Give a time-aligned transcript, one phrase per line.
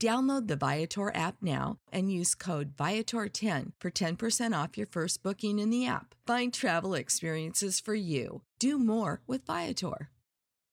[0.00, 5.58] Download the Viator app now and use code Viator10 for 10% off your first booking
[5.58, 6.14] in the app.
[6.26, 8.42] Find travel experiences for you.
[8.58, 10.10] Do more with Viator.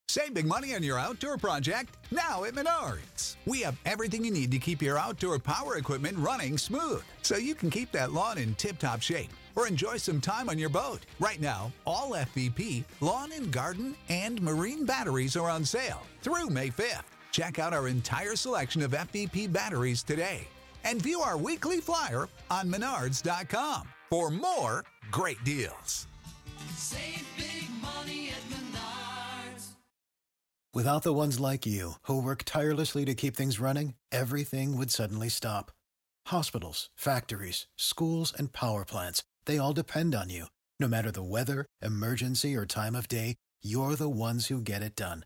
[0.10, 3.38] Save big money on your outdoor project now at Menards.
[3.46, 7.56] We have everything you need to keep your outdoor power equipment running smooth so you
[7.56, 11.06] can keep that lawn in tip top shape or enjoy some time on your boat.
[11.22, 16.70] Right now, all FVP, lawn and garden, and marine batteries are on sale through May
[16.70, 17.11] 5th.
[17.32, 20.48] Check out our entire selection of FVP batteries today
[20.84, 26.08] and view our weekly flyer on menards.com for more great deals.
[26.76, 29.70] Save big money at Menards.
[30.74, 35.30] Without the ones like you, who work tirelessly to keep things running, everything would suddenly
[35.30, 35.72] stop.
[36.28, 40.46] Hospitals, factories, schools, and power plants, they all depend on you.
[40.80, 44.96] No matter the weather, emergency, or time of day, you're the ones who get it
[44.96, 45.26] done.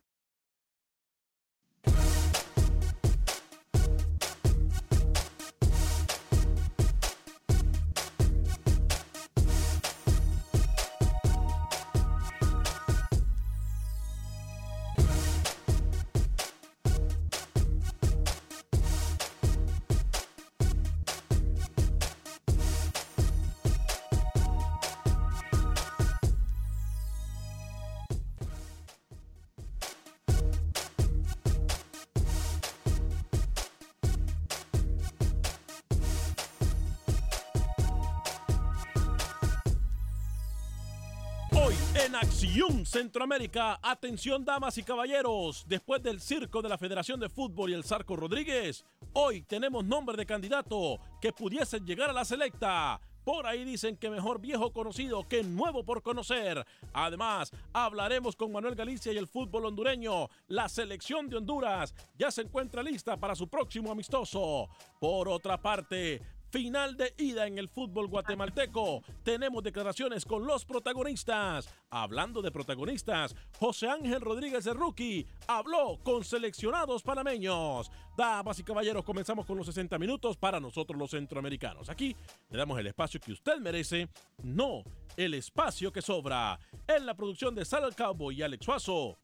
[42.91, 47.85] Centroamérica, atención damas y caballeros, después del circo de la Federación de Fútbol y el
[47.85, 52.99] Zarco Rodríguez, hoy tenemos nombre de candidato que pudiese llegar a la selecta.
[53.23, 56.65] Por ahí dicen que mejor viejo conocido que nuevo por conocer.
[56.91, 60.27] Además, hablaremos con Manuel Galicia y el fútbol hondureño.
[60.49, 64.67] La selección de Honduras ya se encuentra lista para su próximo amistoso.
[64.99, 69.01] Por otra parte, Final de ida en el fútbol guatemalteco.
[69.23, 71.69] Tenemos declaraciones con los protagonistas.
[71.89, 77.89] Hablando de protagonistas, José Ángel Rodríguez de Rookie habló con seleccionados panameños.
[78.17, 81.89] Damas y caballeros, comenzamos con los 60 minutos para nosotros los centroamericanos.
[81.89, 82.17] Aquí
[82.49, 84.09] le damos el espacio que usted merece,
[84.43, 84.83] no
[85.15, 86.59] el espacio que sobra.
[86.85, 89.17] En la producción de Sal al Cowboy y Alex Suazo.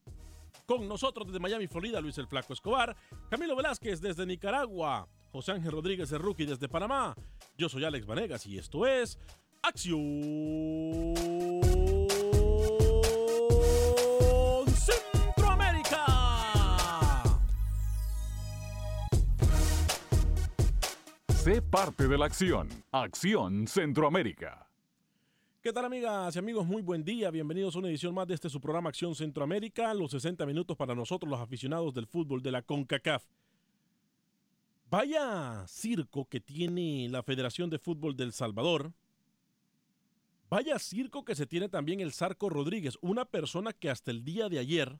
[0.65, 2.95] Con nosotros desde Miami, Florida, Luis el Flaco Escobar.
[3.29, 5.09] Camilo Velázquez desde Nicaragua.
[5.31, 7.15] José Ángel Rodríguez de Rookie desde Panamá.
[7.57, 9.19] Yo soy Alex Vanegas y esto es
[9.61, 11.13] Acción
[14.67, 16.05] Centroamérica.
[21.29, 22.69] Sé parte de la acción.
[22.91, 24.67] Acción Centroamérica.
[25.61, 26.65] ¿Qué tal amigas y amigos?
[26.65, 27.29] Muy buen día.
[27.29, 29.93] Bienvenidos a una edición más de este su programa Acción Centroamérica.
[29.93, 33.25] Los 60 minutos para nosotros los aficionados del fútbol de la CONCACAF.
[34.89, 38.93] Vaya circo que tiene la Federación de Fútbol del Salvador.
[40.49, 44.47] Vaya circo que se tiene también el Zarco Rodríguez, una persona que hasta el día
[44.47, 44.97] de ayer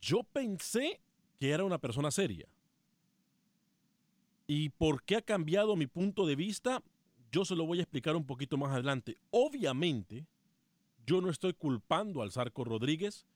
[0.00, 1.00] yo pensé
[1.38, 2.46] que era una persona seria.
[4.46, 6.82] ¿Y por qué ha cambiado mi punto de vista?
[7.32, 9.18] Yo se lo voy a explicar un poquito más adelante.
[9.30, 10.26] Obviamente,
[11.06, 13.26] yo no estoy culpando al Zarco Rodríguez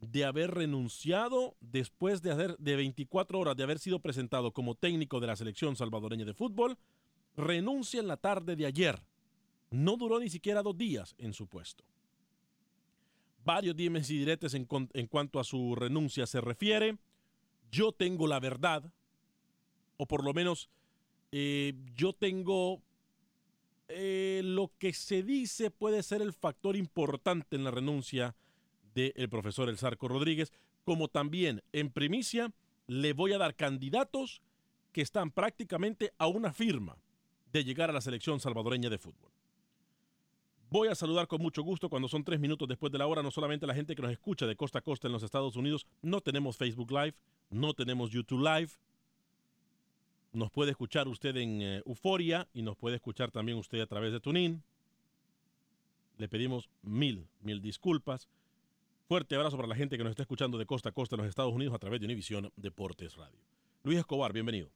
[0.00, 5.26] de haber renunciado después de, de 24 horas de haber sido presentado como técnico de
[5.26, 6.78] la selección salvadoreña de fútbol,
[7.36, 9.02] renuncia en la tarde de ayer.
[9.70, 11.84] No duró ni siquiera dos días en su puesto.
[13.44, 16.98] Varios dimes y diretes en, en cuanto a su renuncia se refiere.
[17.70, 18.92] Yo tengo la verdad,
[19.96, 20.68] o por lo menos
[21.32, 22.82] eh, yo tengo
[23.88, 28.34] eh, lo que se dice puede ser el factor importante en la renuncia
[28.94, 30.52] del profesor El Zarco Rodríguez,
[30.84, 32.52] como también en primicia
[32.86, 34.42] le voy a dar candidatos
[34.92, 36.96] que están prácticamente a una firma
[37.52, 39.30] de llegar a la selección salvadoreña de fútbol.
[40.70, 43.30] Voy a saludar con mucho gusto cuando son tres minutos después de la hora, no
[43.30, 46.20] solamente la gente que nos escucha de costa a costa en los Estados Unidos, no
[46.20, 47.14] tenemos Facebook Live,
[47.50, 48.70] no tenemos YouTube Live,
[50.32, 54.12] nos puede escuchar usted en eh, Euforia y nos puede escuchar también usted a través
[54.12, 54.62] de TuneIn.
[56.18, 58.28] Le pedimos mil, mil disculpas.
[59.10, 61.28] Fuerte abrazo para la gente que nos está escuchando de costa a costa en los
[61.28, 63.40] Estados Unidos a través de Univisión Deportes Radio.
[63.82, 64.70] Luis Escobar, bienvenido.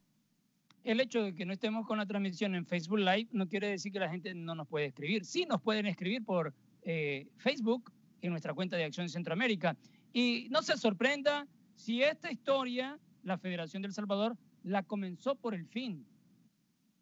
[0.82, 3.92] El hecho de que no estemos con la transmisión en Facebook Live no quiere decir
[3.92, 5.25] que la gente no nos puede escribir.
[5.25, 6.52] Sí nos pueden escribir por
[6.82, 7.92] eh, Facebook
[8.22, 9.76] en nuestra cuenta de Acción Centroamérica.
[10.12, 11.46] Y no se sorprenda
[11.76, 16.04] si esta historia, la Federación del Salvador, la comenzó por el fin,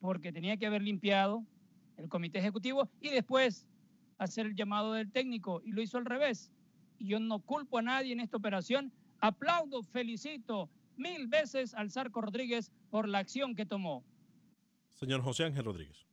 [0.01, 1.47] porque tenía que haber limpiado
[1.97, 3.67] el comité ejecutivo y después
[4.19, 6.53] hacer el llamado del técnico y lo hizo al revés.
[7.03, 8.93] Yo no culpo a nadie en esta operación.
[9.21, 14.05] Aplaudo, felicito mil veces al Zarco Rodríguez por la acción que tomó.
[14.91, 16.07] Señor José Ángel Rodríguez.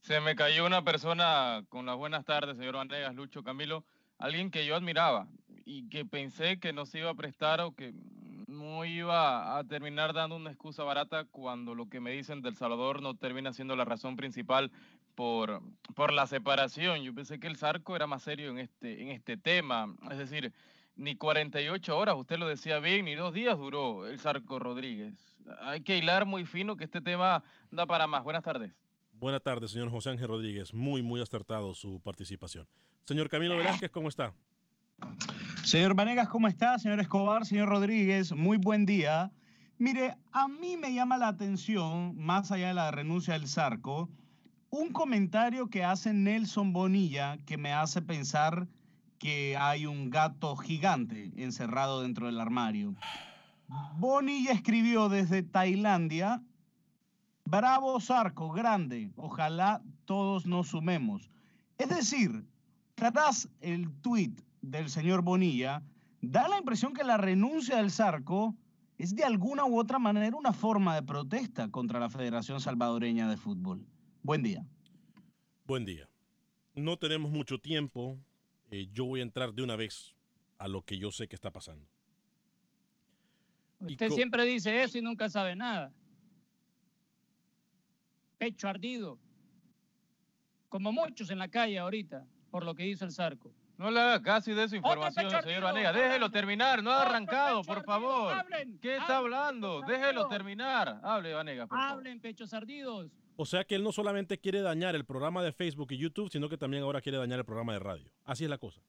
[0.00, 3.84] Se me cayó una persona con las buenas tardes, señor Vanegas, Lucho, Camilo,
[4.18, 5.28] alguien que yo admiraba
[5.64, 7.94] y que pensé que no se iba a prestar o que
[8.50, 13.00] no iba a terminar dando una excusa barata cuando lo que me dicen del Salvador
[13.00, 14.70] no termina siendo la razón principal
[15.14, 15.62] por,
[15.94, 17.02] por la separación.
[17.02, 19.94] Yo pensé que el Zarco era más serio en este, en este tema.
[20.10, 20.52] Es decir,
[20.96, 25.14] ni 48 horas, usted lo decía bien, ni dos días duró el Zarco Rodríguez.
[25.60, 28.24] Hay que hilar muy fino que este tema da para más.
[28.24, 28.72] Buenas tardes.
[29.12, 30.74] Buenas tardes, señor José Ángel Rodríguez.
[30.74, 32.66] Muy, muy acertado su participación.
[33.04, 34.34] Señor Camilo Velázquez, ¿cómo está?
[35.64, 36.78] Señor Vanegas, ¿cómo está?
[36.78, 39.30] Señor Escobar, señor Rodríguez, muy buen día.
[39.78, 44.08] Mire, a mí me llama la atención, más allá de la renuncia del Zarco,
[44.70, 48.68] un comentario que hace Nelson Bonilla que me hace pensar
[49.18, 52.94] que hay un gato gigante encerrado dentro del armario.
[53.96, 56.42] Bonilla escribió desde Tailandia,
[57.44, 61.30] bravo Zarco, grande, ojalá todos nos sumemos.
[61.78, 62.44] Es decir,
[62.94, 65.82] tras el tuit del señor Bonilla,
[66.20, 68.56] da la impresión que la renuncia del Zarco
[68.98, 73.36] es de alguna u otra manera una forma de protesta contra la Federación Salvadoreña de
[73.36, 73.86] Fútbol.
[74.22, 74.66] Buen día.
[75.64, 76.08] Buen día.
[76.74, 78.18] No tenemos mucho tiempo.
[78.70, 80.14] Eh, yo voy a entrar de una vez
[80.58, 81.88] a lo que yo sé que está pasando.
[83.80, 85.92] Y Usted siempre dice eso y nunca sabe nada.
[88.36, 89.18] Pecho ardido.
[90.68, 93.54] Como muchos en la calle ahorita, por lo que hizo el Zarco.
[93.80, 95.94] No le haga caso de su información, señor Vanegas.
[95.94, 98.30] Déjelo terminar, no ha arrancado, por favor.
[98.34, 99.80] hablen, ¿Qué está hablen, hablando?
[99.88, 101.00] Déjelo terminar.
[101.02, 101.68] Hable, por favor.
[101.70, 103.10] Hablen, pechos ardidos.
[103.36, 106.50] O sea que él no solamente quiere dañar el programa de Facebook y YouTube, sino
[106.50, 108.10] que también ahora quiere dañar el programa de radio.
[108.26, 108.82] Así es la cosa.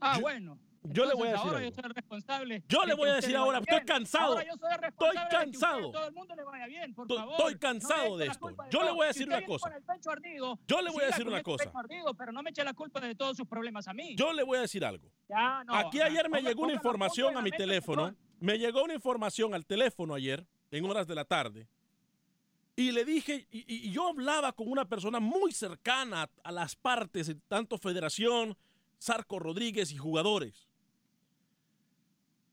[0.00, 0.58] Ah, Yo- bueno.
[0.82, 1.68] Yo le voy a decir ahora algo.
[1.70, 2.62] yo soy el responsable.
[2.68, 4.32] Yo le voy a decir le ahora, estoy cansado.
[4.32, 5.90] Ahora yo soy el Estoy responsable de que cansado.
[5.92, 7.34] todo el mundo le vaya bien, por Estoy- favor.
[7.34, 8.46] estoy No cansado me eche de esto.
[8.48, 8.94] de Yo le todo.
[8.94, 9.62] voy a Si decir usted una cosa.
[9.68, 11.70] con el pecho ardido, Yo le voy a decir una cosa.
[11.74, 14.14] ardido, pero no me eche la culpa de todos sus problemas a mí.
[14.16, 15.10] Yo le voy a decir algo.
[15.28, 18.14] Ya, no, Aquí ayer me ponga- llegó una información a mi teléfono.
[18.40, 21.68] Me llegó una información al teléfono ayer, en horas de la tarde.
[22.76, 26.74] Y le dije, y, y- yo hablaba con una persona muy cercana a, a las
[26.76, 28.56] partes, tanto Federación,
[28.96, 30.69] Sarco Rodríguez y jugadores.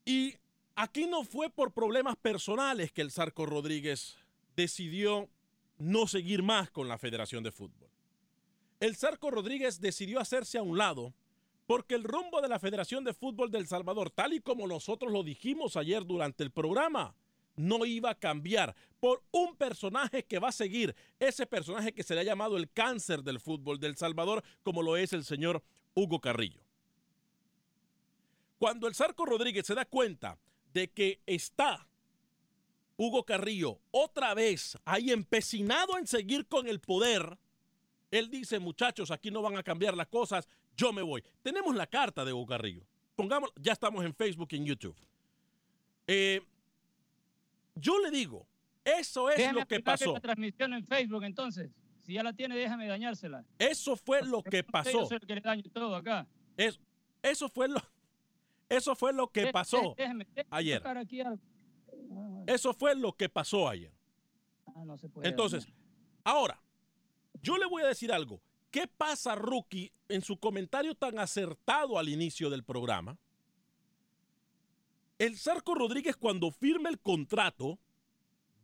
[0.07, 0.37] Y
[0.73, 4.15] aquí no fue por problemas personales que el Sarco Rodríguez
[4.55, 5.27] decidió
[5.79, 7.89] no seguir más con la Federación de Fútbol.
[8.79, 11.13] El Sarco Rodríguez decidió hacerse a un lado
[11.65, 15.23] porque el rumbo de la Federación de Fútbol del Salvador, tal y como nosotros lo
[15.23, 17.13] dijimos ayer durante el programa,
[17.57, 22.15] no iba a cambiar por un personaje que va a seguir, ese personaje que se
[22.15, 25.61] le ha llamado el cáncer del fútbol del Salvador, como lo es el señor
[25.95, 26.66] Hugo Carrillo.
[28.57, 30.37] Cuando el Sarco Rodríguez se da cuenta
[30.73, 31.87] de que está
[32.97, 37.37] Hugo Carrillo otra vez ahí empecinado en seguir con el poder,
[38.09, 41.23] él dice, muchachos, aquí no van a cambiar las cosas, yo me voy.
[41.43, 42.83] Tenemos la carta de Hugo Carrillo.
[43.15, 44.95] Pongamos, ya estamos en Facebook y en YouTube.
[46.07, 46.41] Eh,
[47.75, 48.47] yo le digo,
[48.83, 50.13] eso es Déjame lo que pasó.
[50.13, 51.69] la transmisión en Facebook, entonces.
[52.03, 53.43] Si ya la tiene, déjame dañársela.
[53.59, 55.05] Eso fue lo que Yo pasó.
[55.05, 56.25] soy el que le daño todo acá.
[56.55, 56.79] Es-
[57.21, 57.81] eso fue lo,
[58.69, 59.95] eso fue lo que pasó.
[59.97, 60.81] dé- déjeme- déjeme ayer.
[60.85, 63.91] Ah, Eso fue lo que pasó ayer.
[64.75, 65.67] ah, no se puede Entonces,
[66.23, 66.61] ahora,
[67.41, 68.41] yo le voy a decir algo.
[68.71, 73.17] ¿Qué pasa, Rookie, en su comentario tan acertado al inicio del programa?
[75.19, 77.79] El Sarco Rodríguez, cuando firma el contrato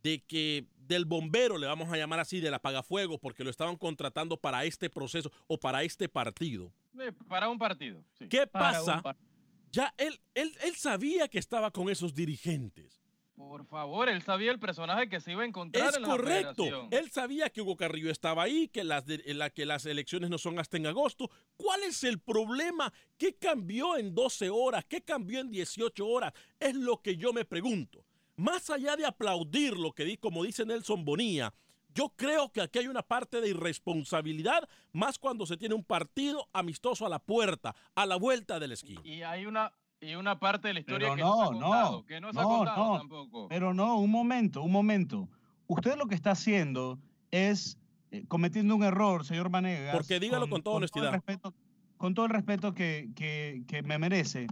[0.02, 4.36] de que del bombero, le vamos a llamar así, del apagafuegos, porque lo estaban contratando
[4.36, 6.70] para este proceso o para este partido.
[7.00, 8.04] Eh, Para un partido.
[8.12, 8.28] sí.
[8.28, 9.02] ¿Qué Para pasa?
[9.74, 13.00] Ya él, él, él sabía que estaba con esos dirigentes.
[13.36, 16.62] Por favor, él sabía el personaje que se iba a encontrar Es en la correcto.
[16.64, 16.88] federación.
[16.92, 20.38] Él sabía que Hugo Carrillo estaba ahí, que las, de- la- que las elecciones no
[20.38, 21.28] son hasta en agosto.
[21.56, 22.92] ¿Cuál es el problema?
[23.18, 24.84] ¿Qué cambió en 12 horas?
[24.88, 26.32] ¿Qué cambió en 18 horas?
[26.60, 28.04] Es lo que yo me pregunto.
[28.36, 31.52] Más allá de aplaudir lo que di, como dice Nelson Bonilla,
[31.94, 36.48] yo creo que aquí hay una parte de irresponsabilidad, más cuando se tiene un partido
[36.52, 39.00] amistoso a la puerta, a la vuelta de la esquina.
[39.04, 41.50] Y hay una, y una parte de la historia Pero que no, se ha no,
[41.60, 42.98] contado, no, que no se ha contado no.
[42.98, 43.48] tampoco.
[43.48, 45.28] Pero no, un momento, un momento.
[45.66, 46.98] Usted lo que está haciendo
[47.30, 47.78] es
[48.10, 49.94] eh, cometiendo un error, señor Vanegas.
[49.94, 51.12] Porque dígalo con toda todo el honestidad.
[51.12, 51.54] respeto-
[51.96, 54.46] con todo el respeto que, que- que me merece.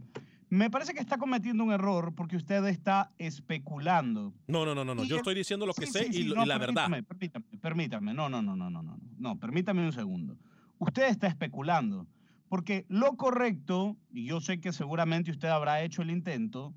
[0.52, 4.34] Me parece que está cometiendo un error porque usted está especulando.
[4.48, 5.02] No, no, no, no, no.
[5.04, 6.88] Yo estoy diciendo lo que Sí, sé sí, y, sí, no, la verdad.
[6.90, 8.12] permítame, Permítame, permítame.
[8.12, 8.98] No, no, no, no, no, no.
[9.16, 10.36] No, permítame un segundo.
[10.78, 12.06] Usted está especulando.
[12.50, 16.74] Porque lo correcto, y yo sé que seguramente usted habrá hecho el intento,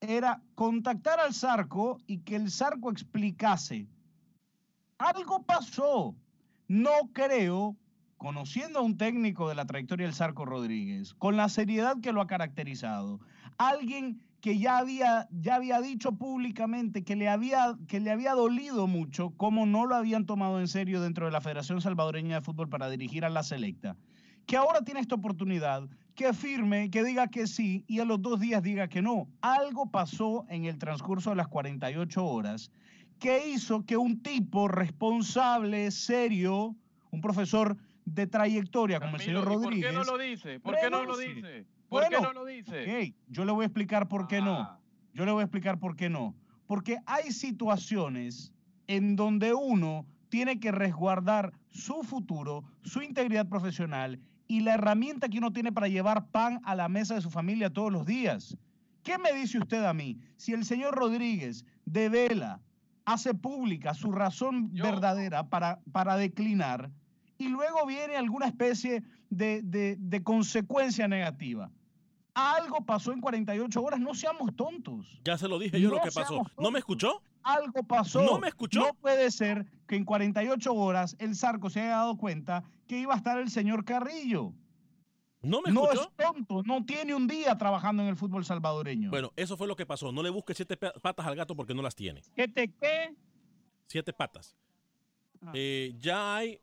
[0.00, 3.88] era contactar al Zarco y que el Zarco explicase.
[4.98, 6.14] Algo pasó.
[6.68, 7.76] No creo,
[8.16, 12.20] conociendo a un técnico de la trayectoria del Zarco Rodríguez, con la seriedad que lo
[12.20, 13.20] ha caracterizado,
[13.58, 18.86] alguien que ya había, ya había dicho públicamente que le, había, que le había dolido
[18.86, 22.68] mucho cómo no lo habían tomado en serio dentro de la Federación Salvadoreña de Fútbol
[22.68, 23.96] para dirigir a la selecta,
[24.46, 28.40] que ahora tiene esta oportunidad, que firme, que diga que sí y a los dos
[28.40, 29.28] días diga que no.
[29.40, 32.70] Algo pasó en el transcurso de las 48 horas
[33.18, 36.76] que hizo que un tipo responsable, serio,
[37.10, 37.76] un profesor
[38.06, 39.92] de trayectoria como el señor ¿y Rodríguez.
[39.92, 40.60] ¿Por qué no lo dice?
[40.60, 41.66] ¿Por qué no lo dice?
[41.88, 43.08] ¿Por qué Bueno, no lo dice?
[43.08, 44.60] Ok, yo le voy a explicar por qué no.
[44.60, 44.80] Ah.
[45.12, 46.34] Yo le voy a explicar por qué no.
[46.66, 48.52] Porque hay situaciones
[48.86, 55.38] en donde uno tiene que resguardar su futuro, su integridad profesional y la herramienta que
[55.38, 58.56] uno tiene para llevar pan a la mesa de su familia todos los días.
[59.02, 60.18] ¿Qué me dice usted a mí?
[60.36, 62.60] Si el señor Rodríguez devela,
[63.04, 66.90] hace pública su razón Yo- verdadera para, para declinar
[67.38, 71.70] y luego viene alguna especie de, de- de consecuencia negativa.
[72.34, 75.20] Algo pasó en 48 horas, no seamos tontos.
[75.24, 76.42] Ya se lo dije yo lo No que pasó.
[76.58, 77.22] ¿No me escuchó?
[77.42, 78.22] Algo pasó.
[78.22, 78.80] ¿No me escuchó?
[78.80, 83.14] No puede ser que en 48 horas el Zarco se haya dado cuenta que iba
[83.14, 84.52] a estar el señor Carrillo.
[85.42, 86.10] ¿No me No escuchó?
[86.18, 89.10] es tonto, no tiene un día trabajando en el fútbol salvadoreño.
[89.10, 90.10] Bueno, eso fue lo que pasó.
[90.12, 92.20] No le busque siete pa- patas al gato porque no las tiene.
[92.34, 93.14] ¿Qué te qué?
[93.86, 94.56] Siete patas.
[95.40, 95.52] Ah.
[95.54, 96.60] Eh, ya hay.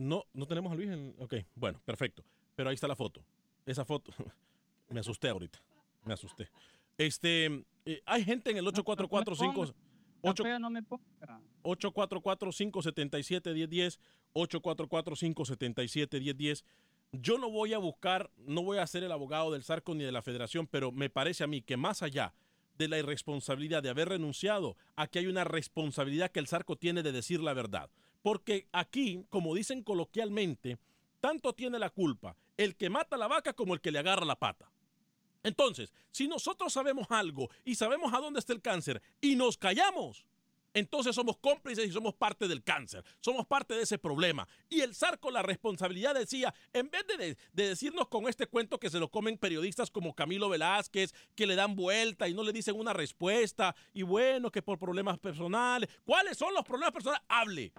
[0.00, 1.14] No, no tenemos a Luis en.
[1.18, 2.24] Ok, bueno, perfecto.
[2.56, 3.22] Pero ahí está la foto.
[3.66, 4.12] Esa foto.
[4.88, 5.60] Me asusté ahorita.
[6.04, 6.48] Me asusté.
[6.96, 7.66] Este.
[7.84, 9.64] eh, hay gente en el 8445.
[9.64, 9.74] Está
[10.22, 11.04] ocho- fea, no me ponga.
[11.62, 13.98] 844-577-1010,
[14.34, 16.64] 844-577-1010.
[17.12, 20.12] Yo no voy a buscar, no voy a ser el abogado del Zarco ni de
[20.12, 22.32] la federación, pero me parece a mí que más allá
[22.78, 27.12] de la irresponsabilidad de haber renunciado, aquí hay una responsabilidad que el Zarco tiene de
[27.12, 27.90] decir la verdad.
[28.22, 30.78] Porque aquí, como dicen coloquialmente,
[31.20, 34.38] tanto tiene la culpa el que mata la vaca como el que le agarra la
[34.38, 34.70] pata.
[35.42, 40.26] Entonces, si nosotros sabemos algo y sabemos a dónde está el cáncer y nos callamos,
[40.74, 44.46] entonces somos cómplices y somos parte del cáncer, somos parte de ese problema.
[44.68, 48.78] Y el Zarco la responsabilidad decía, en vez de, de- de decirnos con este cuento
[48.78, 52.52] que se lo comen periodistas como Camilo Velázquez, que le dan vuelta y no le
[52.52, 57.24] dicen una respuesta, y bueno, que por problemas personales, ¿cuáles son los problemas personales?
[57.28, 57.72] Hable.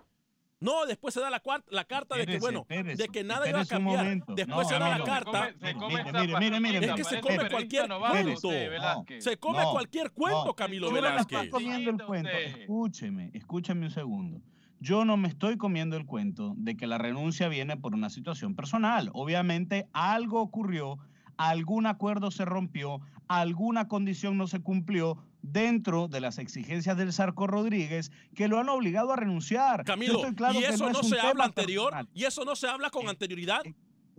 [0.61, 3.49] No, después se da la, la carta de que, Espérese, bueno, espérese, de que nada
[3.49, 4.25] iba a espérese cambiar.
[4.35, 5.31] Después No, se da la Camilo, Se carta.
[5.31, 8.33] come- se come Mire, mire, mire, Es que se come cualquier cuento.
[8.47, 9.19] usted.
[9.19, 10.53] Se come No, cualquier cuento, no.
[10.55, 11.51] Camilo Tú no me Yo no me estoy Velázquez.
[11.51, 12.29] comiendo el cuento.
[12.29, 14.41] Escúcheme, escúcheme un segundo.
[14.79, 18.55] Yo no me estoy comiendo el cuento de que la renuncia viene por una situación
[18.55, 19.09] personal.
[19.13, 20.97] Obviamente algo ocurrió,
[21.37, 27.47] algún acuerdo se rompió, alguna condición no se cumplió dentro de las exigencias del Sarco
[27.47, 29.79] Rodríguez que lo han obligado a renunciar.
[29.79, 31.91] Yo Camilo, estoy claro ¿y eso es no, se habla anterior?
[31.91, 32.09] personal.
[32.13, 33.61] ¿Y eso no se habla con anterioridad?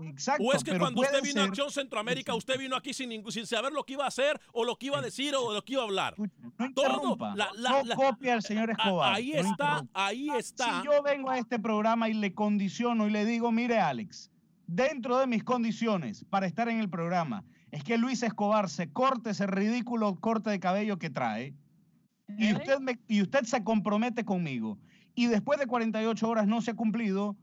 [0.04, 3.30] Exacto, ¿O es que cuando usted vino a Acción Centroamérica, usted vino aquí sin, ningún-
[3.30, 5.62] sin saber lo que iba a hacer o lo que iba a decir o lo
[5.62, 6.14] que iba a hablar?
[6.18, 9.14] No Todo, la- la- no copia al señor Escobar.
[9.14, 10.80] ahí está, ahí está.
[10.80, 14.30] Si yo vengo a este programa y le condiciono y le digo, mire Alex,
[14.66, 19.30] dentro de mis condiciones para estar en el programa es que Luis Escobar se corte
[19.30, 21.54] ese ridículo corte de cabello que trae
[22.38, 22.54] y ¿Eh?
[22.54, 24.78] usted, me- y usted se compromete conmigo
[25.14, 27.36] y después de 48 horas no se ha cumplido,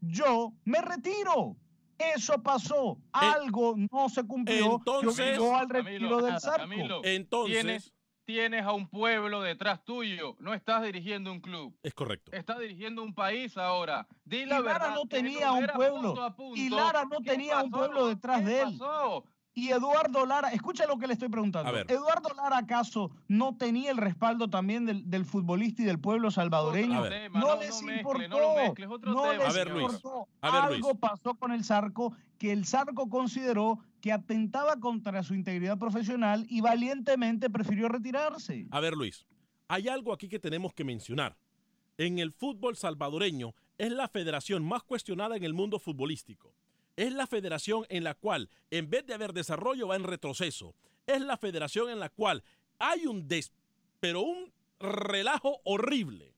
[0.00, 1.56] yo me retiro.
[1.98, 2.98] Eso pasó.
[3.10, 6.34] Algo no se cumplió Eh, entonces- obligó al Camilo, retiro del.
[6.56, 7.00] Camilo.
[7.04, 7.94] Entonces, Tienes,
[8.26, 10.36] tienes a un pueblo detrás tuyo.
[10.38, 11.74] No estás dirigiendo un club.
[11.82, 12.32] es correcto.
[12.32, 14.06] Estás dirigiendo un país ahora.
[14.26, 14.94] Di la Y Lara verdad.
[14.94, 16.02] no tenía un pueblo.
[16.02, 18.76] punto a punto Y Lara no tenía un pueblo detrás qué de él.
[18.78, 19.24] pasó.
[19.58, 21.70] Y Eduardo Lara, escucha lo que le estoy preguntando.
[21.70, 21.90] A ver.
[21.90, 27.02] ¿Eduardo Lara acaso no tenía el respaldo también del, del futbolista y del pueblo salvadoreño?
[27.08, 28.28] Tema, No, no, les no mezcle, importó.
[29.14, 29.86] no les A ver, Luis.
[29.86, 30.28] importó.
[30.42, 31.00] A ver, Algo Luis.
[31.00, 36.60] pasó con el Zarco que el Zarco consideró que atentaba contra su integridad profesional y
[36.60, 38.66] valientemente prefirió retirarse.
[38.70, 39.26] A ver, Luis,
[39.68, 41.34] hay algo aquí que tenemos que mencionar.
[41.96, 46.52] En el fútbol salvadoreño es la federación más cuestionada en el mundo futbolístico.
[46.96, 50.74] Es la federación en la cual, en vez de haber desarrollo, va en retroceso.
[51.06, 52.42] Es la federación en la cual
[52.78, 53.52] hay un des,
[54.00, 56.34] pero un relajo horrible.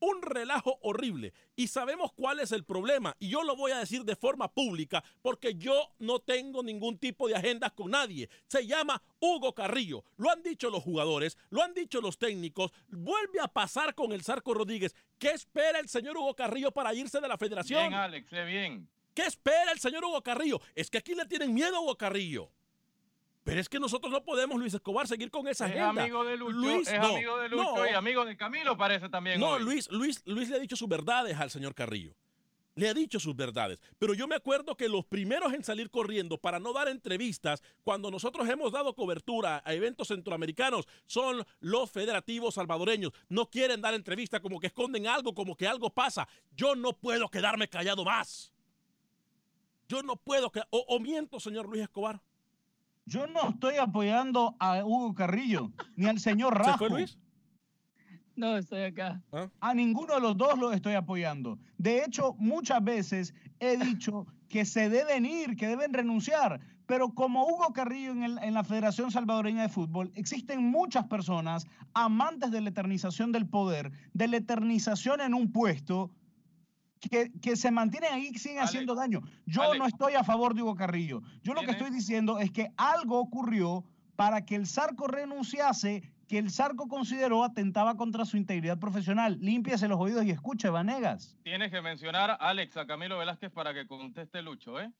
[0.00, 1.32] Un relajo horrible.
[1.56, 3.16] Y sabemos cuál es el problema.
[3.18, 7.26] Y yo lo voy a decir de forma pública porque yo no tengo ningún tipo
[7.26, 8.28] de agendas con nadie.
[8.46, 10.04] Se llama Hugo Carrillo.
[10.18, 12.72] Lo han dicho los jugadores, lo han dicho los técnicos.
[12.88, 14.94] Vuelve a pasar con el Zarco Rodríguez.
[15.18, 17.80] ¿Qué espera el señor Hugo Carrillo para irse de la federación?
[17.80, 18.88] Bien, Alex, sé bien.
[19.14, 20.60] ¿Qué espera el señor Hugo Carrillo?
[20.74, 22.50] Es que aquí le tienen miedo a Hugo Carrillo.
[23.44, 26.02] Pero es que nosotros no podemos, Luis Escobar, seguir con esa Es agenda.
[26.02, 27.86] amigo de Lucho, Luis, es no, amigo de Lucho no.
[27.86, 29.62] y amigo de Camilo parece también No, hoy.
[29.62, 32.14] Luis, Luis, Luis le ha dicho sus verdades al señor Carrillo.
[32.74, 33.78] Le ha dicho sus verdades.
[33.98, 38.10] Pero yo me acuerdo que los primeros en salir corriendo para no dar entrevistas cuando
[38.10, 43.12] nosotros hemos dado cobertura a eventos centroamericanos son los federativos salvadoreños.
[43.28, 46.26] No quieren dar entrevistas como que esconden algo, como que algo pasa.
[46.56, 48.53] Yo no puedo quedarme callado más.
[49.94, 52.20] Yo no puedo que o, o miento, señor Luis Escobar.
[53.06, 56.78] Yo no estoy apoyando a Hugo Carrillo ni al señor ¿Se Rajo.
[56.78, 57.16] fue Luis?
[58.34, 59.22] No, estoy acá.
[59.60, 61.56] A ninguno de los dos los estoy apoyando.
[61.78, 66.60] De hecho, muchas veces he dicho que se deben ir, que deben renunciar.
[66.86, 71.66] Pero como Hugo Carrillo en, el- en la Federación Salvadoreña de Fútbol, existen muchas personas
[71.94, 76.10] amantes de la eternización del poder, de la eternización en un puesto,
[77.08, 79.20] que, que se mantienen ahí y siguen Alex, haciendo daño.
[79.46, 79.78] Yo Alex.
[79.78, 81.22] no estoy a favor de Hugo Carrillo.
[81.42, 83.84] Yo lo que estoy diciendo es que algo ocurrió
[84.16, 89.38] para que el Zarco renunciase, que el Zarco consideró atentaba contra su integridad profesional.
[89.40, 91.36] Límpiese los oídos y escuche, Vanegas.
[91.42, 94.90] Tienes que mencionar, Alex, a Camilo Velázquez para que conteste Lucho, ¿eh?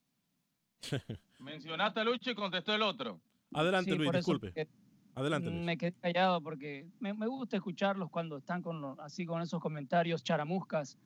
[1.39, 3.21] Mencionaste a Lucho y contestó el otro.
[3.53, 4.53] Adelante, Sí, Luis, disculpe.
[4.53, 4.69] que
[5.15, 5.63] Adelante, Luis.
[5.63, 10.25] Me quedé callado porque me, me gusta escucharlos cuando están con así con esos comentarios
[10.25, 10.99] charamuscas.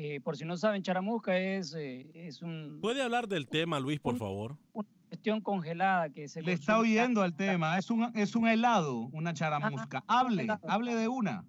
[0.00, 3.98] Eh, por si no saben, charamusca es, eh, es un- ¿Puede hablar del tema, Luis,
[3.98, 4.56] por favor?
[4.72, 7.76] una cuestión congelada que se Le está oyendo al tema.
[7.76, 10.04] Es un, es un helado, una charamusca.
[10.06, 11.44] Hable, hable de una.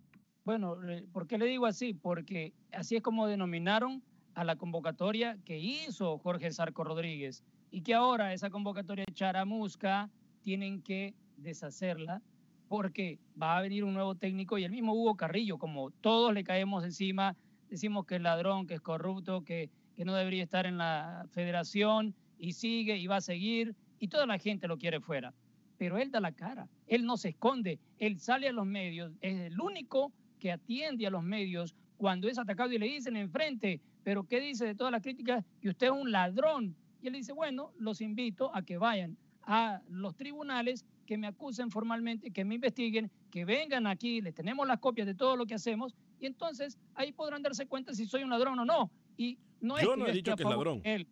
[0.45, 0.77] Bueno,
[1.11, 1.93] ¿por qué le digo así?
[1.93, 4.01] Porque así es como denominaron
[4.33, 10.09] a la convocatoria que hizo Jorge Sarco Rodríguez y que ahora esa convocatoria de charamusca
[10.41, 12.23] tienen que deshacerla
[12.67, 16.43] porque va a venir un nuevo técnico y el mismo Hugo Carrillo, como todos le
[16.43, 17.35] caemos encima,
[17.69, 22.15] decimos que es ladrón, que es corrupto, que, que no debería estar en la federación
[22.37, 25.33] y sigue y va a seguir y toda la gente lo quiere fuera.
[25.77, 29.39] Pero él da la cara, él no se esconde, él sale a los medios, es
[29.39, 34.23] el único que atiende a los medios cuando es atacado y le dicen enfrente, pero
[34.23, 35.45] ¿qué dice de todas las críticas?
[35.61, 36.75] Que usted es un ladrón.
[37.01, 41.71] Y él dice, bueno, los invito a que vayan a los tribunales, que me acusen
[41.71, 45.55] formalmente, que me investiguen, que vengan aquí, les tenemos las copias de todo lo que
[45.55, 48.91] hacemos, y entonces ahí podrán darse cuenta si soy un ladrón o no.
[49.17, 50.81] Y no es Yo que no he esté dicho que es ladrón.
[50.83, 51.07] él.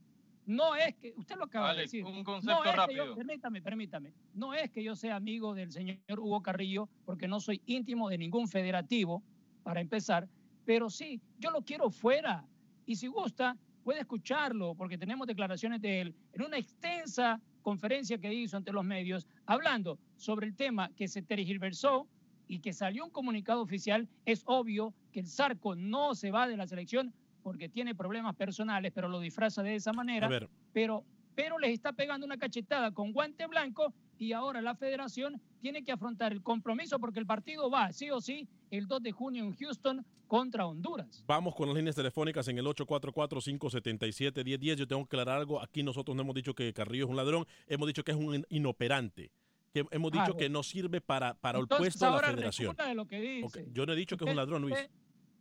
[0.46, 2.06] No es que, usted lo acaba de decir.
[2.06, 3.06] un No concepto es que rápido.
[3.08, 4.14] yo, permítame, permítame.
[4.34, 8.18] No es que yo sea amigo del señor Hugo Carrillo, porque no soy íntimo de
[8.18, 9.22] ningún federativo,
[9.64, 10.30] para empezar,
[10.64, 12.46] pero sí, yo lo quiero fuera.
[12.86, 18.34] Y si gusta, puede escucharlo, porque tenemos declaraciones de él en una extensa conferencia que
[18.34, 22.08] hizo ante los medios, hablando sobre el tema que se tergiversó
[22.48, 24.08] y que salió un comunicado oficial.
[24.26, 28.92] Es obvio que el Zarco no se va de la selección porque tiene problemas personales,
[28.94, 30.28] pero lo disfraza de esa manera
[30.74, 31.04] pero,
[31.36, 35.92] pero les está pegando una cachetada con guante blanco y ahora la federación tiene que
[35.92, 39.54] afrontar el compromiso porque el partido va, sí o sí, el 2 de junio en
[39.56, 41.24] Houston contra Honduras.
[41.28, 44.76] Vamos con las líneas telefónicas en el 844-577-1010.
[44.76, 45.62] Yo tengo que aclarar algo.
[45.62, 48.36] Aquí nosotros no hemos dicho que Carrillo es un ladrón, hemos dicho que es un
[48.36, 49.32] in- inoperante.
[49.74, 52.68] Que hemos dicho que no sirve para, para el puesto de la federación.
[52.72, 53.62] resulta de lo que dice.
[53.64, 54.74] Ok, Yo no he dicho que es un ladrón, Luis.
[54.76, 54.90] usted-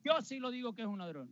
[0.05, 1.31] yo sí lo digo que es un ladrón.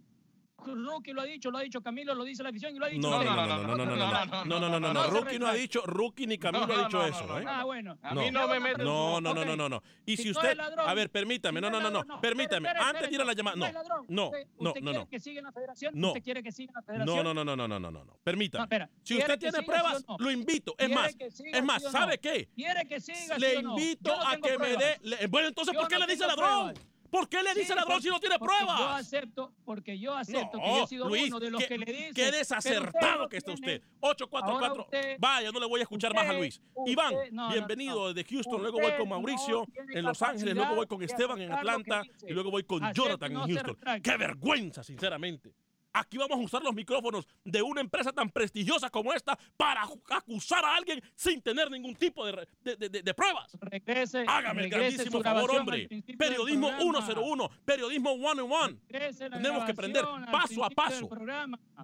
[0.67, 2.88] Rookie lo ha dicho, lo ha dicho Camilo, lo dice la afición y lo ha
[2.88, 3.09] dicho.
[3.09, 5.05] No, no, no, no, no, no, no, no, no, no, no, no, no, no.
[5.05, 7.38] se Rookie no ha dicho, Rookie ni Camilo No, ha no, dicho no, eso, no,
[7.38, 7.45] ¿eh?
[7.45, 7.51] no.
[7.51, 7.99] Ah, bueno.
[8.03, 8.21] A No.
[8.23, 8.85] mí no me metes.
[8.85, 9.83] No, no, no, no, no, no.
[10.07, 13.25] Y Si usted, a ver, permítame, no, no, no, no, permítame, antes de ir a
[13.25, 15.93] la llamada, no no, no, ¿Usted- no, ¿Usted no, que siga en la federación?
[15.97, 16.09] No.
[16.09, 17.17] ¿Usted quiere que siga en la federación?
[17.17, 18.19] No, no, no, no, no, no, no, no, no.
[18.25, 18.88] Permítame.
[19.03, 20.73] Si ¿Quiere usted tiene pruebas, lo invito.
[20.79, 21.14] Es ¿Quiere más,
[21.53, 21.83] es más?
[21.93, 22.49] ¿sabe qué?
[22.55, 23.37] ¿Quiere que siga?
[23.38, 25.27] Le invito a que me dé.
[25.29, 26.75] Bueno, entonces, ¿por qué no le dice ladrón?
[27.14, 27.29] Pruebas.
[27.29, 29.00] ¿Por qué le dice Sí, ladrón si no tiene porque Yo pruebas?
[29.00, 31.87] acepto, porque yo acepto que yo he sido Luis, uno de los qué- que le
[31.92, 32.12] dice.
[32.14, 33.83] Qué desacertado no que está usted.
[34.00, 34.68] 844.
[34.68, 36.61] Ahora usted- Vaya, no le voy a escuchar más a Luis.
[36.74, 38.61] usted- Iván, no, bienvenido desde Houston.
[38.61, 40.55] Luego voy con Mauricio en Los Ángeles.
[40.55, 42.03] Luego voy con Esteban en Atlanta.
[42.27, 43.77] Y luego voy con Jonathan en Houston.
[44.03, 45.53] ¡Qué vergüenza, sinceramente!
[45.97, 50.65] Aquí vamos a usar los micrófonos de una empresa tan prestigiosa como esta para acusar
[50.65, 53.57] a alguien sin tener ningún tipo de, de- de- de- de pruebas.
[53.61, 55.89] Regrese, Hágame el grandísimo favor, hombre.
[56.19, 57.01] Periodismo programa.
[57.07, 58.77] 101, periodismo one on one.
[58.89, 61.09] Regrese la Tenemos que aprender paso a paso.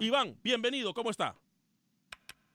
[0.01, 1.33] Iván, bienvenido, ¿cómo está?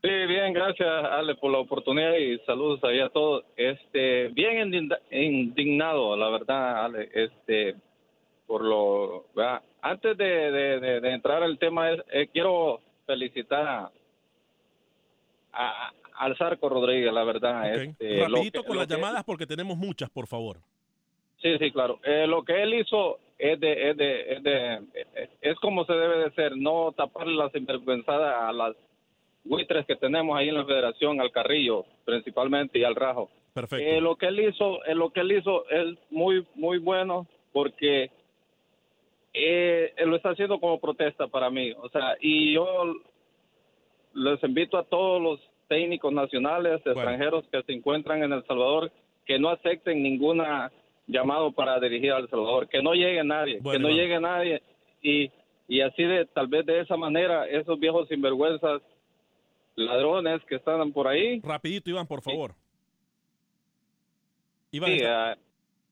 [0.03, 3.45] Sí, bien, gracias Ale por la oportunidad y saludos ahí a todos.
[3.57, 7.77] Este, bien indigna- indignado, la verdad, Ale, este,
[8.47, 9.62] por lo, ¿verdad?
[9.90, 13.90] Antes de, de- de- de entrar al tema, eh, quiero felicitar a,
[15.53, 17.62] a- al Zarco Rodríguez, la verdad.
[17.75, 17.83] Ok.
[17.83, 20.59] este, Rapidito que- con las que- llamadas porque tenemos muchas, por favor.
[21.42, 21.99] Sí, sí, claro.
[22.05, 24.81] Eh, lo que él hizo es de, es de, es de,
[25.42, 28.75] es como se debe de ser, no taparle la sinvergüenzada a las
[29.44, 33.31] buitres que tenemos ahí en la Federación, al Carrillo principalmente y al Rajo.
[33.53, 33.85] Perfecto.
[33.85, 38.11] Eh, lo que él hizo, eh, lo que él hizo es muy, muy bueno porque
[39.38, 41.72] eh, lo está haciendo como protesta para mí.
[41.72, 42.66] O sea, y yo
[44.14, 48.90] les invito a todos los técnicos nacionales, extranjeros que se encuentran en El Salvador,
[49.27, 50.72] que no acepten ninguna
[51.07, 54.62] llamado para dirigir a El Salvador, que no llegue nadie, Bueno, que no llegue nadie.
[55.03, 55.31] Y
[55.68, 58.81] y así de tal vez de esa manera esos viejos sinvergüenzas
[59.75, 61.40] ladrones que están por ahí.
[61.40, 62.55] Rapidito, Iván, por favor.
[64.70, 65.37] Iván, sí, está- ah,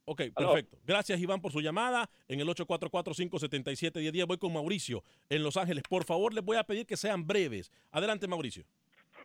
[0.05, 0.79] ok, perfecto.
[0.87, 2.09] Gracias, Iván, por su llamada.
[2.29, 5.83] En el 844-577-1010 voy con Mauricio en Los Ángeles.
[5.89, 7.71] Por favor, les voy a pedir que sean breves.
[7.91, 8.65] Adelante, Mauricio.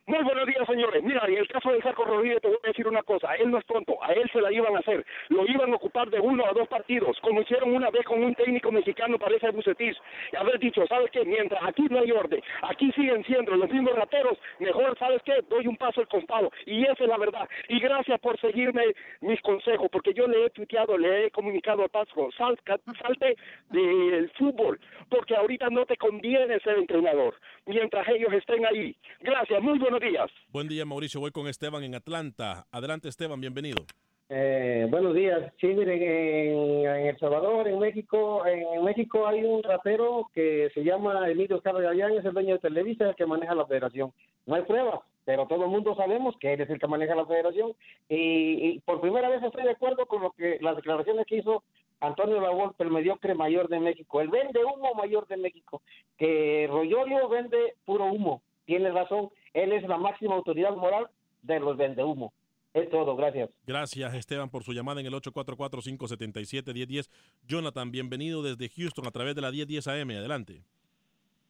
[0.08, 1.04] Muy buenos días, señores.
[1.04, 3.36] Mira, en el caso de Sarco Rodríguez te voy a decir una cosa.
[3.36, 4.04] Él no es tonto.
[4.04, 5.06] A él se la iban a hacer.
[5.28, 8.34] Lo iban a ocupar de uno a dos partidos, como hicieron una vez con un
[8.34, 9.96] técnico mexicano, parece Bucetis.
[10.34, 11.24] Y haber dicho, ¿sabes qué?
[11.26, 15.44] Mientras aquí no hay orden, aquí siguen siendo los mismos rateros, mejor, ¿sabes qué?
[15.48, 16.52] Doy un paso al costado.
[16.66, 17.48] Y esa es la verdad.
[17.68, 18.84] Y gracias por seguirme
[19.22, 23.36] mis consejos, porque yo le he tuiteado, le he comunicado al Pasco, sal, ca- salte
[23.70, 27.36] del fútbol, porque ahorita no te conviene ser entrenador,
[27.68, 28.96] mientras ellos estén ahí.
[29.20, 30.30] Gracias, muy buenos días.
[30.50, 31.20] Buen día, Mauricio.
[31.20, 32.68] Voy con Esteban en Atlanta.
[32.72, 33.86] Adelante, Esteban, bienvenido.
[34.30, 35.52] Eh, buenos días.
[35.60, 40.84] Sí, miren, en, en El Salvador, en México, en México hay un rapero que se
[40.84, 44.14] llama Emilio Gallán, es el dueño de Televisa, el que maneja la federación.
[44.46, 47.26] No hay pruebas, pero todo el mundo sabemos que él es el que maneja la
[47.26, 47.74] federación.
[48.08, 51.64] Y, y por primera vez estoy de acuerdo con lo que las declaraciones que hizo
[52.00, 55.82] Antonio Lavolpe, el mediocre mayor de México, el vende humo mayor de México,
[56.18, 58.44] que Royolio vende puro humo.
[58.66, 61.08] Tiene razón, él es la máxima autoridad moral
[61.42, 62.34] de los vende humo.
[62.74, 63.50] Es todo, gracias.
[63.66, 67.10] Gracias, Esteban, por su llamada en el 844-577-1010.
[67.48, 70.10] Jonathan, bienvenido desde Houston a través de la 1010 AM.
[70.12, 70.62] Adelante.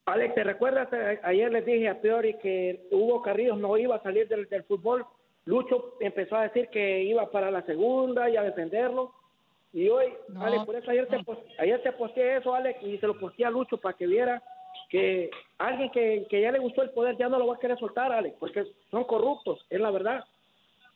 [0.06, 0.88] Alex, ¿te recuerdas?
[0.94, 4.64] A- Ayer les dije a Priori que Hugo Carrillos no iba a salir del, del
[4.64, 5.06] fútbol.
[5.46, 9.14] Lucho empezó a decir que iba para la segunda y a defenderlo.
[9.72, 11.18] Y hoy, No, Alex, por eso ayer, te,
[11.60, 14.42] ayer te posteé eso, Alex, y se lo posteé a Lucho para que viera
[14.90, 17.78] que alguien que, que ya le gustó el poder ya no lo va a querer
[17.80, 20.26] soltar, Alex, porque son corruptos, es la verdad.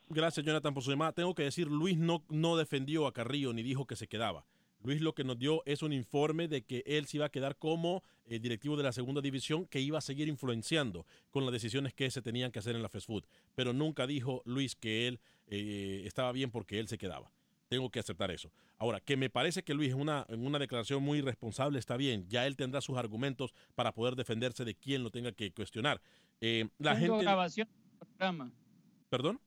[0.10, 1.14] Gracias, Jonathan, por su llamada.
[1.14, 4.46] Tengo que decir, Luis no, no defendió a Carrillo ni dijo que se quedaba.
[4.84, 7.56] Luis lo que nos dio es un informe de que él se iba a quedar
[7.56, 11.94] como eh, directivo de la segunda división, que iba a seguir influenciando con las decisiones
[11.94, 13.24] que se tenían que hacer en la fast food.
[13.56, 17.32] Pero nunca dijo Luis que él eh, estaba bien porque él se quedaba.
[17.74, 18.52] Tengo que aceptar eso.
[18.78, 22.28] Ahora, que me parece que Luis en una, en una declaración muy responsable está bien.
[22.30, 26.00] Ya él tendrá sus argumentos para poder defenderse de quien lo tenga que cuestionar.
[26.40, 27.26] Eh, la Tengo gente.
[27.26, 28.52] grabaciones del programa.
[29.10, 29.40] ¿Perdón?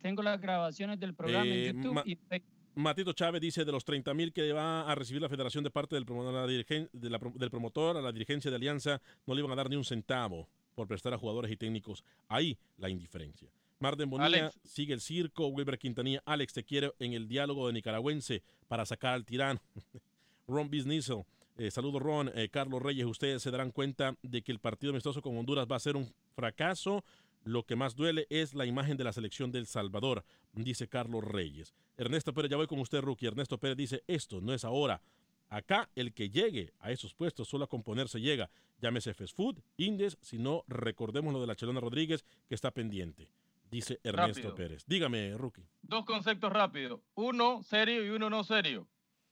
[0.00, 2.52] Tengo las grabaciones del programa Eh, en YouTube ma- y Facebook.
[2.74, 5.94] Matito Chávez dice de los 30 mil que va a recibir la federación de parte
[5.94, 9.56] del promotor, de la del promotor a la dirigencia de Alianza, no le iban a
[9.56, 12.02] dar ni un centavo por prestar a jugadores y técnicos.
[12.28, 13.50] Ahí la indiferencia.
[13.78, 14.58] Marden Bonilla Alex.
[14.64, 15.48] sigue el circo.
[15.48, 19.60] Wilber Quintanilla, Alex, te quiero en el diálogo de nicaragüense para sacar al tirano.
[20.48, 21.24] Ron Bisnizel,
[21.58, 22.30] eh, saludos Ron.
[22.34, 25.76] Eh, Carlos Reyes, ustedes se darán cuenta de que el partido amistoso con Honduras va
[25.76, 27.04] a ser un fracaso.
[27.44, 31.74] Lo que más duele es la imagen de la selección del Salvador, dice Carlos Reyes.
[31.96, 33.26] Ernesto Pérez, ya voy con usted, Rookie.
[33.26, 35.00] Ernesto Pérez dice, esto no es ahora.
[35.48, 38.50] Acá el que llegue a esos puestos solo a componerse llega.
[38.80, 43.28] Llámese Fast Food, Indes, si no, recordemos lo de la Chelona Rodríguez que está pendiente,
[43.70, 44.54] dice Ernesto Rápido.
[44.54, 44.84] Pérez.
[44.86, 45.66] Dígame, Rookie.
[45.82, 47.00] Dos conceptos rápidos.
[47.14, 48.88] Uno serio y uno no serio.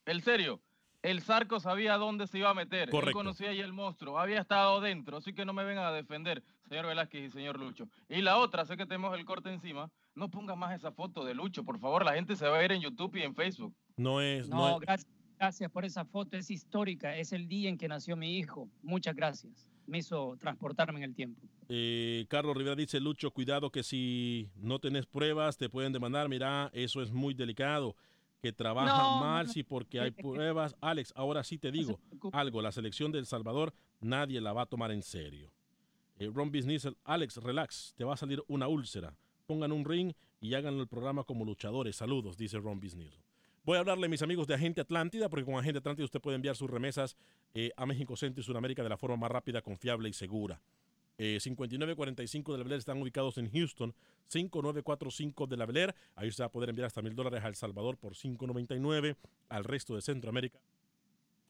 [0.07, 0.61] El serio,
[1.03, 2.85] el Zarco sabía dónde se iba a meter.
[2.89, 3.19] Él Correcto.
[3.19, 6.87] conocía ya el monstruo, había estado dentro, así que no me vengan a defender, señor
[6.87, 7.89] Velázquez y señor Lucho.
[8.09, 11.35] Y la otra, sé que tenemos el corte encima, no ponga más esa foto de
[11.35, 13.75] Lucho, por favor, la gente se va a ver en YouTube y en Facebook.
[13.97, 17.69] No es, no, No, es- gracias, gracias por esa foto, es histórica, es el día
[17.69, 18.69] en que nació mi hijo.
[18.83, 19.71] Muchas gracias.
[19.87, 21.41] Me hizo transportarme en el tiempo.
[21.69, 26.29] Eh, Carlos Rivera dice, Lucho, cuidado que si no tenés pruebas te pueden demandar.
[26.29, 27.95] Mira, eso es muy delicado.
[28.41, 30.77] Que trabaja No, mal no, si porque hay pruebas.
[30.81, 31.99] Alex, ahora sí te digo
[32.33, 32.61] algo.
[32.61, 35.51] La selección de El Salvador nadie la va a tomar en serio.
[36.19, 39.17] Eh, Ron Business, Alex, relax, te va a salir una úlcera.
[39.47, 41.97] Pongan un ring y hagan el programa como luchadores.
[41.97, 43.24] Saludos, dice Ron Business.
[43.65, 46.37] Voy a hablarle a mis amigos de Agente Atlántida, porque con Agente Atlántida usted puede
[46.37, 47.17] enviar sus remesas
[47.55, 50.61] eh, a México Centro y Sudamérica de la forma más rápida, confiable y segura.
[51.17, 53.95] Eh, 5945 de la Bel Air están ubicados en Houston.
[54.27, 55.95] 5945 de la Bel Air.
[56.15, 59.17] Ahí usted va a poder enviar hasta mil dólares a El Salvador por 599.
[59.49, 60.59] Al resto de Centroamérica.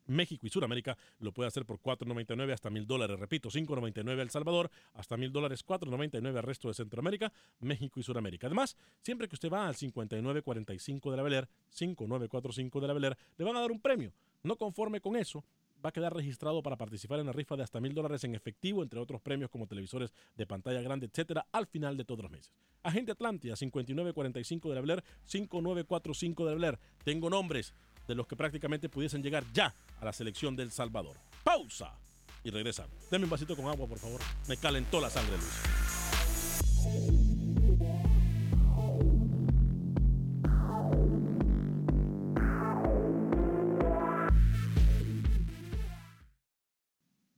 [0.07, 3.19] México y Sudamérica lo puede hacer por 4.99 hasta mil dólares.
[3.19, 8.47] Repito, 5.99 El Salvador, hasta mil dólares, 4.99 al resto de Centroamérica, México y Sudamérica.
[8.47, 13.05] Además, siempre que usted va al 5945 de la Bel Air, 5945 de la Bel
[13.05, 14.13] Air, le van a dar un premio.
[14.43, 15.45] No conforme con eso,
[15.85, 18.83] va a quedar registrado para participar en la rifa de hasta mil dólares en efectivo,
[18.83, 22.53] entre otros premios como televisores de pantalla grande, etcétera, al final de todos los meses.
[22.83, 26.79] Agente Atlántida, 5945 de la Bel Air, 5945 de la Bel Air.
[27.05, 27.75] Tengo nombres
[28.07, 31.17] de los que prácticamente pudiesen llegar ya la selección del Salvador.
[31.43, 31.99] Pausa
[32.43, 32.95] y regresamos.
[33.11, 34.21] Deme un vasito con agua, por favor.
[34.47, 35.51] Me calentó la sangre, Luis.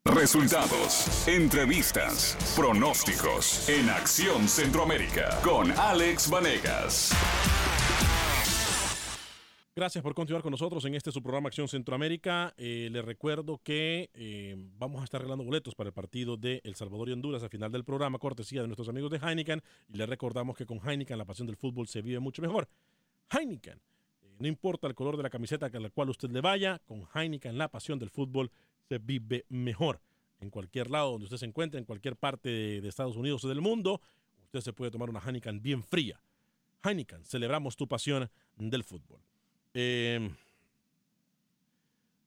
[0.04, 7.12] Resultados, entrevistas, pronósticos en Acción Centroamérica con Alex Vanegas.
[9.76, 12.54] Gracias por continuar con nosotros en este su programa Acción Centroamérica.
[12.56, 16.76] Eh, les recuerdo que eh, vamos a estar regalando boletos para el partido de El
[16.76, 19.60] Salvador y Honduras al final del programa, cortesía de nuestros amigos de Heineken.
[19.88, 22.70] Y les recordamos que con Heineken la pasión del fútbol se vive mucho mejor.
[23.28, 23.78] Heineken,
[24.22, 27.06] eh, no importa el color de la camiseta a la cual usted le vaya, con
[27.14, 28.50] Heineken la pasión del fútbol
[28.88, 30.00] se vive mejor.
[30.40, 33.48] En cualquier lado donde usted se encuentre, en cualquier parte de, de Estados Unidos o
[33.50, 34.00] del mundo,
[34.42, 36.18] usted se puede tomar una Heineken bien fría.
[36.82, 39.20] Heineken, celebramos tu pasión del fútbol.
[39.78, 40.30] Eh,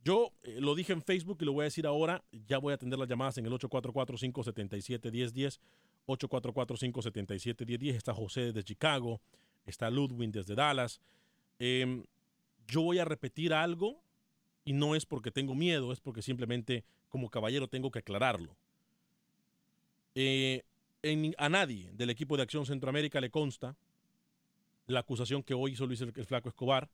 [0.03, 2.23] yo eh, lo dije en Facebook y lo voy a decir ahora.
[2.47, 5.59] Ya voy a atender las llamadas en el 844-577-1010.
[6.05, 7.95] 844-577-1010.
[7.95, 9.19] Está José desde Chicago.
[9.65, 11.01] Está Ludwin desde Dallas.
[11.57, 12.03] Eh,
[12.67, 13.99] yo voy a repetir algo
[14.63, 18.55] y no es porque tengo miedo, es porque simplemente como caballero tengo que aclararlo.
[20.13, 20.61] Eh,
[21.37, 23.75] a nadie del equipo de Acción Centroamérica le consta
[24.85, 26.89] la acusación que hoy hizo Luis el Flaco Escobar.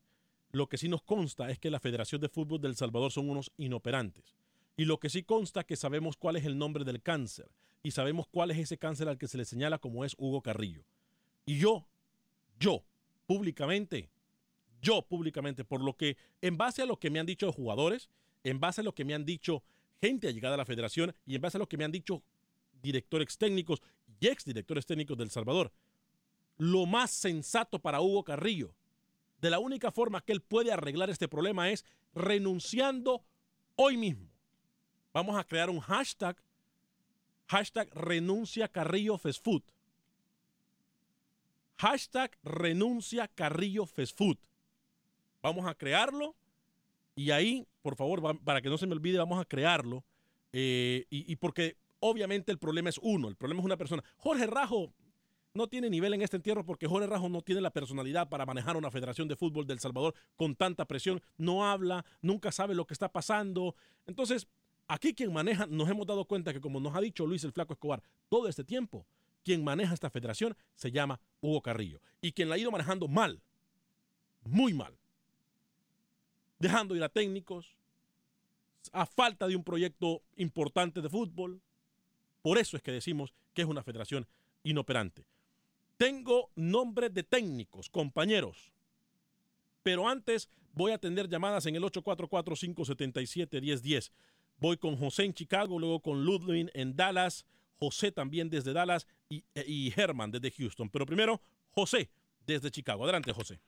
[0.56, 3.52] Lo que sí nos consta es que la Federación de Fútbol del Salvador son unos
[3.58, 4.38] inoperantes.
[4.78, 7.52] Y lo que sí consta es que sabemos cuál es el nombre del cáncer
[7.84, 10.86] y sabemos cuál es ese cáncer al que se le señala como es Hugo Carrillo.
[11.46, 11.86] Y yo,
[12.58, 12.86] yo,
[13.26, 14.10] públicamente,
[14.82, 18.10] yo públicamente, por lo que, en base a lo que me han dicho jugadores,
[18.46, 19.62] en base a lo que me han dicho
[20.00, 22.24] gente allegada a la federación y en base a lo que me han dicho
[22.82, 23.82] directores técnicos
[24.22, 25.74] y exdirectores técnicos del Salvador,
[26.58, 28.74] lo más sensato para Hugo Carrillo,
[29.46, 33.24] de la única forma que él puede arreglar este problema es renunciando
[33.76, 34.28] hoy mismo.
[35.14, 36.36] Vamos a crear un hashtag,
[37.46, 39.62] hashtag renuncia Carrillo Fast Food.
[41.78, 44.38] Hashtag renuncia Carrillo Fast Food.
[45.44, 46.36] Vamos a crearlo
[47.16, 50.04] y ahí, por favor, para que no se me olvide, vamos a crearlo.
[50.54, 54.04] Eh, y porque obviamente el problema es uno, el problema es una persona.
[54.18, 54.92] Jorge Rajo
[55.56, 58.78] no tiene nivel en este entierro porque Jorge Rajo no tiene la personalidad para manejar
[58.78, 61.22] una federación de fútbol del Salvador con tanta presión.
[61.38, 63.76] No habla, nunca sabe lo que está pasando.
[64.06, 64.48] Entonces,
[64.88, 67.74] aquí quien maneja, nos hemos dado cuenta que como nos ha dicho Luis el Flaco
[67.74, 69.08] Escobar todo este tiempo,
[69.44, 72.02] quien maneja esta federación se llama Hugo Carrillo.
[72.22, 73.42] Y quien la ha ido manejando mal,
[74.44, 74.98] muy mal.
[76.60, 77.76] Dejando ir a técnicos,
[78.92, 81.62] a falta de un proyecto importante de fútbol.
[82.42, 84.28] Por eso es que decimos que es una federación
[84.64, 85.26] inoperante.
[85.98, 88.74] Tengo nombres de técnicos, compañeros.
[89.84, 94.12] Pero antes voy a atender llamadas en el 844-577-1010.
[94.58, 97.46] Voy con José en Chicago, luego con Ludwig en Dallas,
[97.78, 100.90] José también desde Dallas y, y Herman desde Houston.
[100.90, 101.40] Pero primero,
[101.72, 102.10] José
[102.46, 103.04] desde Chicago.
[103.04, 103.60] Adelante, José.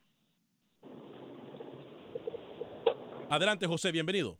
[3.29, 4.37] Adelante, José, bienvenido.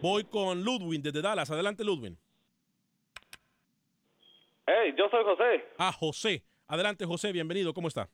[0.00, 1.50] Voy con Ludwig desde Dallas.
[1.50, 2.16] Adelante, Ludwig.
[4.96, 5.64] Yo soy José.
[5.78, 6.42] Ah, José.
[6.68, 7.72] Adelante, José, bienvenido.
[7.72, 8.08] ¿Cómo está?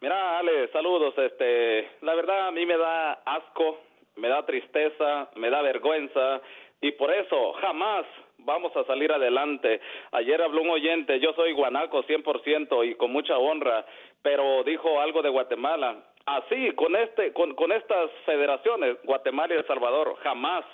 [0.00, 1.14] Mira, Ale, saludos.
[1.18, 3.80] Este, la verdad a mí me da asco,
[4.16, 6.40] me da tristeza, me da vergüenza
[6.80, 8.06] y por eso jamás
[8.38, 9.80] vamos a salir adelante.
[10.12, 13.84] Ayer habló un oyente, yo soy guanaco 100% y con mucha honra,
[14.22, 15.96] pero dijo algo de Guatemala.
[16.26, 20.64] así, con, este, con, con estas federaciones, Guatemala y El Salvador, jamás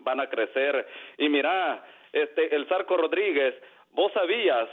[0.00, 0.86] van a crecer.
[1.18, 3.54] Y mira, este, el Zarco Rodríguez,
[3.92, 4.68] vos sabías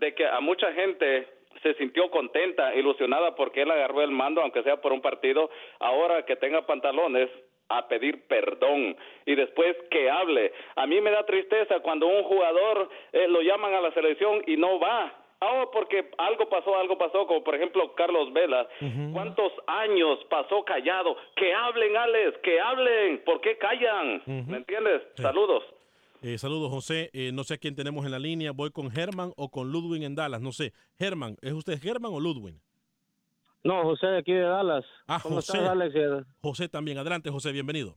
[0.00, 1.28] de que a mucha gente
[1.62, 6.24] se sintió contenta, ilusionada porque él agarró el mando, aunque sea por un partido, ahora
[6.24, 7.28] que tenga pantalones
[7.68, 10.52] a pedir perdón y después que hable.
[10.74, 14.56] A mí me da tristeza cuando un jugador eh, lo llaman a la selección y
[14.56, 15.14] no va.
[15.42, 18.68] Ah, porque algo pasó, algo pasó, como por ejemplo Carlos Vela.
[19.12, 21.16] ¿Cuántos años pasó callado?
[21.34, 23.22] Que hablen, Alex, que hablen.
[23.24, 24.22] ¿Por qué callan?
[24.26, 25.02] ¿Me entiendes?
[25.14, 25.64] Saludos.
[26.22, 27.10] Eh, saludos, José.
[27.12, 28.52] Eh, no sé a quién tenemos en la línea.
[28.52, 30.40] Voy con Germán o con Ludwig en Dallas.
[30.40, 30.72] No sé.
[30.98, 32.56] Germán, ¿es usted Germán o Ludwig?
[33.64, 34.84] No, José de aquí de Dallas.
[35.06, 35.56] Ah, ¿Cómo José.
[35.58, 36.26] estás, Alex?
[36.42, 36.98] José también.
[36.98, 37.52] Adelante, José.
[37.52, 37.96] Bienvenido.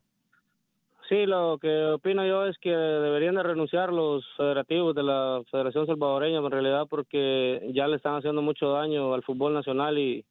[1.10, 5.86] Sí, lo que opino yo es que deberían de renunciar los federativos de la Federación
[5.86, 10.24] Salvadoreña en realidad porque ya le están haciendo mucho daño al fútbol nacional y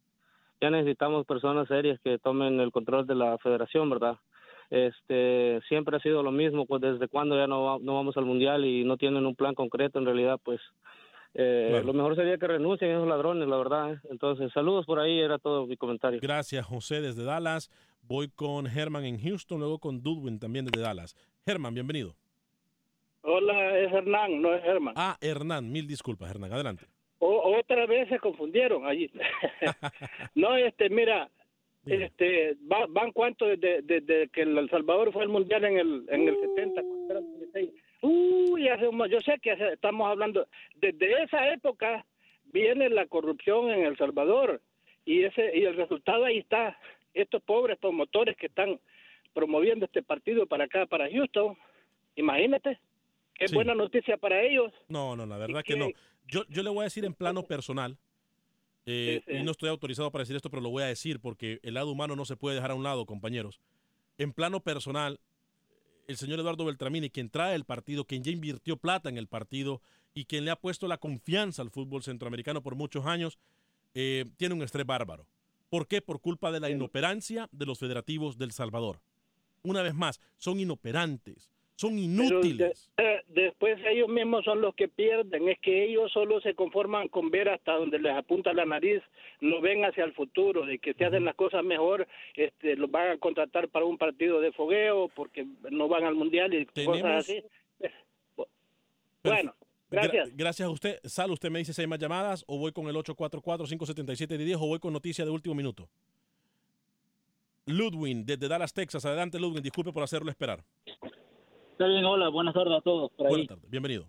[0.63, 4.17] ya necesitamos personas serias que tomen el control de la federación, ¿verdad?
[4.77, 8.25] Este, siempre ha sido lo mismo, pues desde cuando ya no, va- no vamos al
[8.25, 10.61] mundial y no tienen un plan concreto, en realidad, pues
[11.35, 13.93] eh, lo mejor sería que renuncien esos ladrones, la verdad.
[13.93, 13.99] ¿eh?
[14.11, 16.21] Entonces, saludos por ahí, era todo mi comentario.
[16.23, 17.71] Gracias, José, desde Dallas.
[18.01, 21.15] Voy con Germán en Houston, luego con Dudwin también desde Dallas.
[21.45, 22.15] Germán, bienvenido.
[23.23, 24.95] Hola, es Hernán, no es Germán.
[24.97, 26.53] Ah, Hernán, mil disculpas, Hernán.
[26.53, 26.87] Adelante.
[27.19, 29.11] O- otra vez se confundieron allí.
[30.35, 31.29] no, este, mira,
[31.87, 36.29] este, va- van cuánto desde, desde que El Salvador fue al mundial en el en
[36.29, 36.83] el 70.
[36.83, 37.71] cuando era 76.
[38.03, 42.05] Uy, hace un yo sé que hace- estamos hablando desde esa época
[42.53, 44.61] viene la corrupción en El Salvador
[45.05, 46.79] y ese y el resultado ahí está.
[47.15, 48.81] Estos pobres promotores que están
[49.35, 51.57] promoviendo este partido para acá, para Houston,
[52.17, 52.79] imagínate,
[53.35, 53.55] qué Sí.
[53.55, 54.73] buena noticia para ellos.
[54.89, 55.75] No, no, la verdad qué?
[55.75, 55.89] que no.
[56.27, 57.97] Yo, yo le voy a decir en plano personal,
[58.87, 59.39] eh, Sí, sí.
[59.39, 61.91] y no estoy autorizado para decir esto, pero lo voy a decir porque el lado
[61.91, 63.61] humano no se puede dejar a un lado, compañeros.
[64.19, 65.21] En plano personal,
[66.09, 69.81] el señor Eduardo Beltramini, quien trae el partido, quien ya invirtió plata en el partido
[70.15, 73.39] y quien le ha puesto la confianza al fútbol centroamericano por muchos años,
[73.95, 75.27] eh, tiene un estrés bárbaro.
[75.71, 76.03] ¿Por qué?
[76.03, 79.01] Por culpa de la inoperancia de los federativos del Salvador.
[79.63, 81.52] Una vez más, son inoperantes,
[81.89, 82.91] son inútiles.
[82.97, 87.31] eh, después ellos mismos son los que pierden, es que ellos solo se conforman con
[87.31, 89.03] ver hasta donde les apunta la nariz,
[89.41, 93.09] no ven hacia el futuro, de que se hacen las cosas mejor, este, los van
[93.11, 97.29] a contratar para un partido de fogueo porque no van al mundial y Tenemos- cosas
[97.29, 97.43] así.
[99.25, 99.55] Bueno,
[99.91, 100.29] gracias.
[100.31, 100.99] Gra- gracias a usted.
[101.05, 104.79] Sal, usted me dice si hay más llamadas o voy con el 844-577-10 o voy
[104.79, 105.89] con noticia de último minuto.
[107.67, 109.05] Ludwin, desde Dallas, Texas.
[109.05, 109.63] Adelante, Ludwin.
[109.63, 110.65] Disculpe por hacerlo esperar.
[111.73, 113.33] Está bien, hola, buenas tardes a todos por ahí.
[113.33, 113.71] Buenas tardes.
[113.71, 114.05] Bienvenido.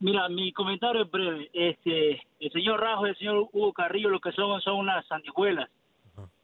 [0.00, 1.50] Mira, mi comentario es breve.
[1.52, 5.70] Este, el señor Rajo y el señor Hugo Carrillo lo que son son unas sanguijuelas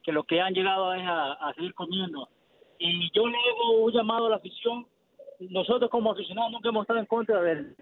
[0.02, 2.28] que lo que han llegado es a, a seguir comiendo.
[2.78, 4.86] Y yo le hago un llamado a la afición.
[5.40, 7.76] Nosotros como aficionados nunca hemos estado en contra del,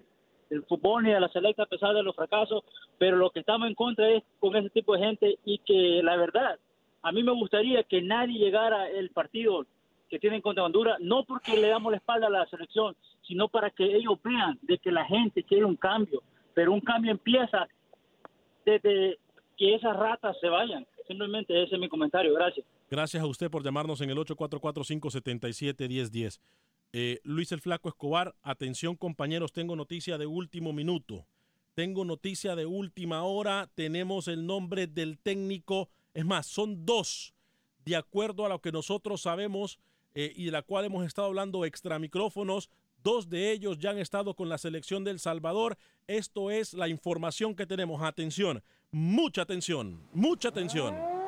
[0.50, 2.64] del fútbol ni de la selecta a pesar de los fracasos,
[2.98, 6.16] pero lo que estamos en contra es con ese tipo de gente y que la
[6.16, 6.58] verdad,
[7.02, 9.66] a mí me gustaría que nadie llegara el partido
[10.09, 13.71] que tienen contra Honduras, no porque le damos la espalda a la selección, sino para
[13.71, 16.23] que ellos vean de que la gente quiere un cambio,
[16.55, 17.68] pero un cambio empieza
[18.64, 19.18] desde
[19.57, 20.87] que esas ratas se vayan.
[21.07, 22.35] Simplemente ese es mi comentario.
[22.35, 22.66] Gracias.
[22.90, 26.40] Gracias a usted por llamarnos en el 844-577-1010.
[26.92, 31.27] Eh, Luis el Flaco Escobar, atención compañeros, tengo noticia de último minuto.
[31.75, 33.71] Tengo noticia de última hora.
[33.75, 35.90] Tenemos el nombre del técnico.
[36.14, 37.35] Es más, son dos,
[37.85, 39.79] de acuerdo a lo que nosotros sabemos
[40.14, 42.71] eh, y de la cual hemos estado hablando extra micrófonos.
[43.03, 45.79] Dos de ellos ya han estado con la selección del Salvador.
[46.07, 48.03] Esto es la información que tenemos.
[48.03, 51.18] Atención, mucha atención, mucha atención.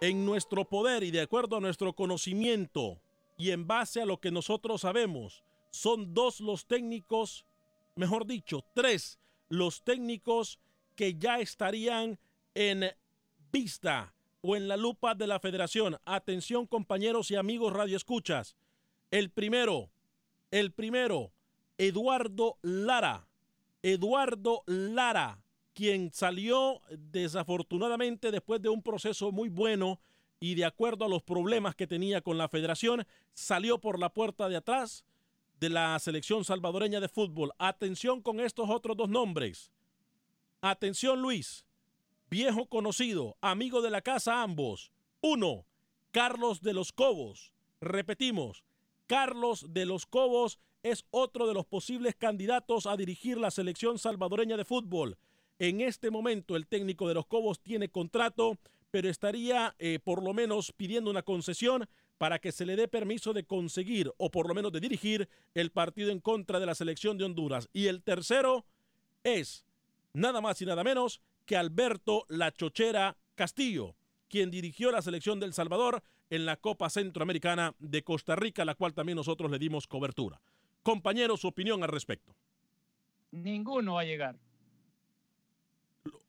[0.00, 3.00] en nuestro poder y de acuerdo a nuestro conocimiento
[3.36, 7.46] y en base a lo que nosotros sabemos, son dos los técnicos,
[7.98, 10.58] mejor dicho, tres los técnicos
[10.94, 12.18] que ya estarían
[12.54, 12.90] en
[13.52, 15.98] vista o en la lupa de la federación.
[16.04, 18.56] Atención compañeros y amigos radioescuchas.
[19.10, 19.90] El primero,
[20.50, 21.32] el primero,
[21.76, 23.26] Eduardo Lara.
[23.82, 25.42] Eduardo Lara,
[25.72, 30.00] quien salió desafortunadamente después de un proceso muy bueno
[30.40, 34.48] y de acuerdo a los problemas que tenía con la federación, salió por la puerta
[34.48, 35.04] de atrás
[35.60, 37.52] de la selección salvadoreña de fútbol.
[37.58, 39.70] Atención con estos otros dos nombres.
[40.60, 41.64] Atención Luis,
[42.30, 44.92] viejo conocido, amigo de la casa ambos.
[45.20, 45.64] Uno,
[46.10, 47.52] Carlos de los Cobos.
[47.80, 48.64] Repetimos,
[49.06, 54.56] Carlos de los Cobos es otro de los posibles candidatos a dirigir la selección salvadoreña
[54.56, 55.18] de fútbol.
[55.58, 58.58] En este momento el técnico de los Cobos tiene contrato,
[58.90, 61.88] pero estaría eh, por lo menos pidiendo una concesión
[62.18, 65.70] para que se le dé permiso de conseguir o por lo menos de dirigir el
[65.70, 67.68] partido en contra de la selección de Honduras.
[67.72, 68.66] Y el tercero
[69.22, 69.64] es
[70.12, 73.94] nada más y nada menos que Alberto La Chochera Castillo,
[74.28, 78.92] quien dirigió la selección del Salvador en la Copa Centroamericana de Costa Rica, la cual
[78.92, 80.42] también nosotros le dimos cobertura.
[80.82, 82.34] Compañero, su opinión al respecto.
[83.30, 84.36] Ninguno va a llegar.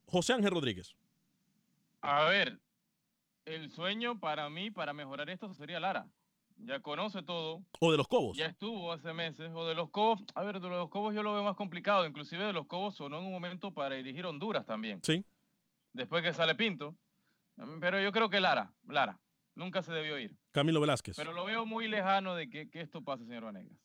[0.06, 0.96] José Ángel Rodríguez.
[2.02, 2.60] A ver,
[3.50, 6.08] el sueño para mí, para mejorar esto, sería Lara.
[6.58, 7.64] Ya conoce todo.
[7.80, 8.38] O de los Cobos.
[8.38, 9.50] Ya estuvo hace meses.
[9.54, 10.24] O de los Cobos.
[10.36, 12.06] A ver, de los Cobos yo lo veo más complicado.
[12.06, 15.00] Inclusive de los Cobos sonó en un momento para dirigir Honduras también.
[15.04, 15.26] Sí.
[15.94, 16.96] Después que sale Pinto.
[17.80, 19.20] Pero yo creo que Lara, Lara,
[19.56, 20.38] nunca se debió ir.
[20.52, 21.16] Camilo Velázquez.
[21.18, 23.78] Pero lo veo muy lejano de que, que esto pase, señor Vanegas.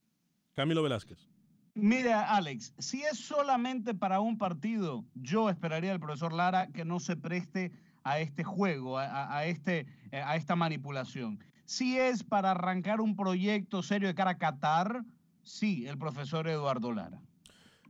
[0.54, 1.28] Camilo Velázquez.
[1.74, 7.00] Mira, Alex, si es solamente para un partido, yo esperaría al profesor Lara que no
[7.00, 7.72] se preste
[8.04, 11.42] a este juego, a, este, eh, a esta manipulación.
[11.64, 15.02] Si es para arrancar un proyecto serio de cara a Qatar,
[15.42, 17.22] sí, el profesor Eduardo Lara.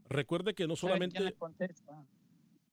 [0.08, 2.04] Recuerde que no ¿Sabe ¿Quién solamente le, contesta?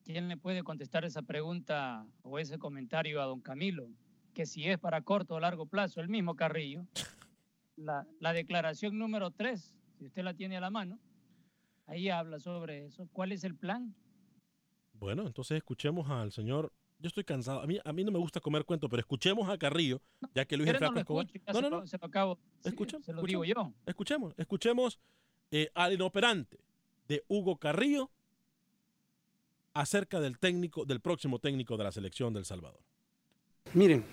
[0.03, 3.89] ¿Quién le puede contestar esa pregunta o ese comentario a don Camilo?
[4.35, 6.85] Que si es para corto o largo plazo, el mismo Carrillo.
[7.77, 10.99] La, la declaración número 3, si usted la tiene a la mano,
[11.87, 13.07] ahí habla sobre eso.
[13.11, 13.95] ¿Cuál es el plan?
[14.93, 16.71] Bueno, entonces escuchemos al señor.
[17.01, 17.61] Yo estoy cansado.
[17.61, 20.01] A mí, a mí no me gusta comer cuento, pero escuchemos a Carrillo,
[20.35, 21.25] ya que Luis el no Flaco Escobar.
[21.25, 21.87] No, se no, lo- no.
[21.87, 22.39] se lo acabo.
[22.61, 23.05] sí, Escuchemos.
[23.05, 23.73] se lo digo yo.
[23.85, 24.99] Escuchemos, escuchemos
[25.51, 26.59] eh, al inoperante
[27.07, 28.11] de Hugo Carrillo
[29.73, 32.81] acerca del técnico, del próximo técnico de la selección del Salvador.
[33.73, 34.03] Miren,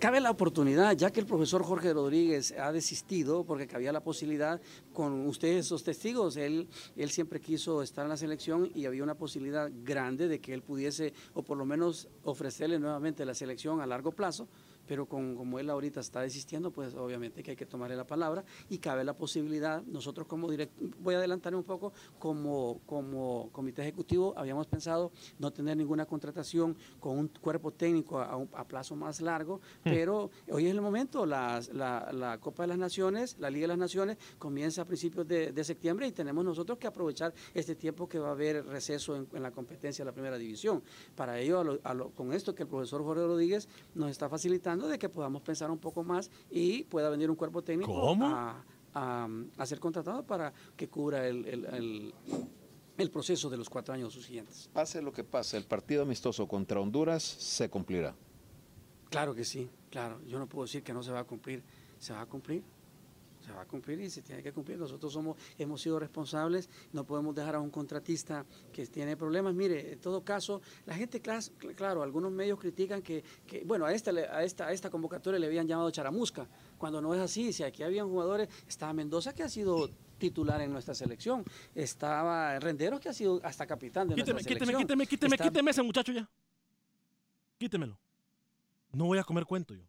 [0.00, 4.60] cabe la oportunidad, ya que el profesor Jorge Rodríguez ha desistido, porque cabía la posibilidad
[4.92, 6.66] con ustedes, esos testigos, él,
[6.96, 10.62] él siempre quiso estar en la selección y había una posibilidad grande de que él
[10.62, 14.48] pudiese, o por lo menos ofrecerle nuevamente la selección a largo plazo,
[14.86, 18.44] pero con, como él ahorita está desistiendo, pues obviamente que hay que tomarle la palabra
[18.68, 23.82] y cabe la posibilidad, nosotros como direct, voy a adelantar un poco, como, como comité
[23.82, 28.96] ejecutivo habíamos pensado no tener ninguna contratación con un cuerpo técnico a, un- a plazo
[28.96, 33.50] más largo, pero hoy es el momento, las- la, la Copa de las Naciones, la
[33.50, 37.32] Liga de las Naciones comienza a principios de, de septiembre y tenemos nosotros que aprovechar
[37.54, 40.82] este tiempo que va a haber receso en, en la competencia de la primera división.
[41.14, 44.28] Para ello, a lo- a lo- con esto que el profesor Jorge Rodríguez nos está
[44.28, 48.26] facilitando de que podamos pensar un poco más y pueda venir un cuerpo técnico ¿Cómo?
[48.26, 48.62] A,
[48.94, 52.14] a- a ser contratado para que cubra el, el- el-
[52.98, 54.68] el proceso de los cuatro años subsiguientes.
[54.72, 58.14] Pase lo que pase, el partido amistoso contra Honduras se cumplirá.
[59.10, 60.20] Claro que sí, claro.
[60.26, 61.62] Yo no puedo decir que no se va a cumplir.
[61.98, 62.62] Se va a cumplir.
[63.46, 64.76] Se va a cumplir y se tiene que cumplir.
[64.76, 66.68] Nosotros somos, hemos sido responsables.
[66.92, 69.54] No podemos dejar a un contratista que tiene problemas.
[69.54, 74.10] Mire, en todo caso, la gente, claro, algunos medios critican que, que, bueno, a esta,
[74.10, 77.52] a, esta, a esta convocatoria le habían llamado charamusca, cuando no es así.
[77.52, 81.44] Si aquí habían jugadores, estaba Mendoza que ha sido titular en nuestra selección,
[81.74, 84.82] estaba Renderos que ha sido hasta capitán de Quíteme, nuestra quíteme, selección.
[84.88, 86.28] quíteme, quíteme, Está- quíteme ese muchacho ya.
[87.58, 87.96] Quítemelo.
[88.92, 89.84] No voy a comer cuento yo.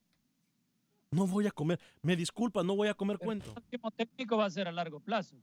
[1.12, 1.80] No voy a comer.
[2.01, 3.47] Me disculpa, no voy a comer cuento.
[3.47, 5.38] El próximo técnico va a ser a largo plazo.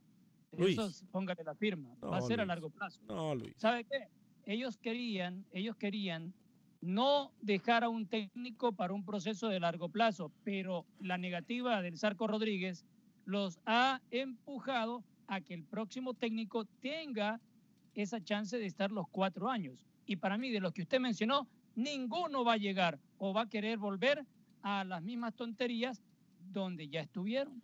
[0.51, 0.77] Luis.
[0.77, 1.95] Eso es- póngale la firma.
[2.03, 3.01] va a ser a largo plazo.
[3.07, 3.53] No, Luis.
[3.57, 4.07] ¿Sabe qué?
[4.45, 6.33] Ellos querían, ellos querían
[6.81, 11.97] no dejar a un técnico para un proceso de largo plazo, pero la negativa del
[11.97, 12.85] Zarco Rodríguez
[13.25, 17.41] los ha empujado a que el próximo técnico tenga
[17.95, 19.83] esa chance de estar los cuatro años.
[20.05, 23.49] Y para mí, de los que usted mencionó, ninguno va a llegar o va a
[23.49, 24.23] querer volver
[24.65, 26.01] a las mismas tonterías
[26.39, 27.61] donde ya estuvieron.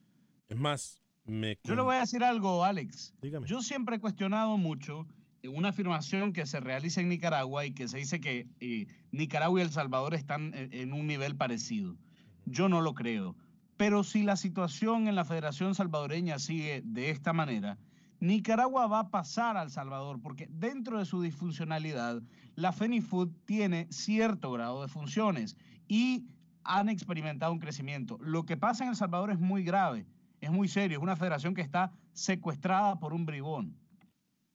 [0.47, 1.57] Es más, me.
[1.63, 3.15] Yo le voy a decir algo, Alex.
[3.23, 3.47] Dígame.
[3.47, 5.07] Yo siempre he cuestionado mucho
[5.43, 9.63] una afirmación que se realiza en Nicaragua y que se dice que eh, Nicaragua y
[9.63, 11.97] El Salvador están en, en un nivel parecido.
[12.45, 13.35] Yo no lo creo.
[13.77, 17.79] Pero si la situación en la Federación Salvadoreña sigue de esta manera,
[18.19, 22.21] Nicaragua va a pasar al Salvador porque dentro de su disfuncionalidad,
[22.53, 26.27] la FENIFUT tiene cierto grado de funciones y
[26.63, 28.17] han experimentado un crecimiento.
[28.21, 30.05] Lo que pasa en El Salvador es muy grave,
[30.39, 33.77] es muy serio, es una federación que está secuestrada por un bribón.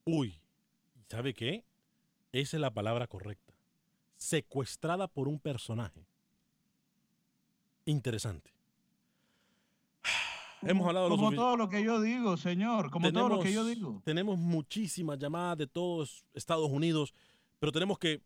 [0.05, 0.39] Uy,
[1.09, 1.65] ¿sabe qué?
[2.31, 3.53] Esa es la palabra correcta.
[4.15, 6.05] Secuestrada por un personaje.
[7.85, 8.51] Interesante.
[10.61, 14.01] Hemos hablado Como todo lo que yo digo, señor, como todo lo que yo digo.
[14.03, 17.13] Tenemos muchísimas llamadas de todos Estados Unidos,
[17.59, 18.21] pero tenemos que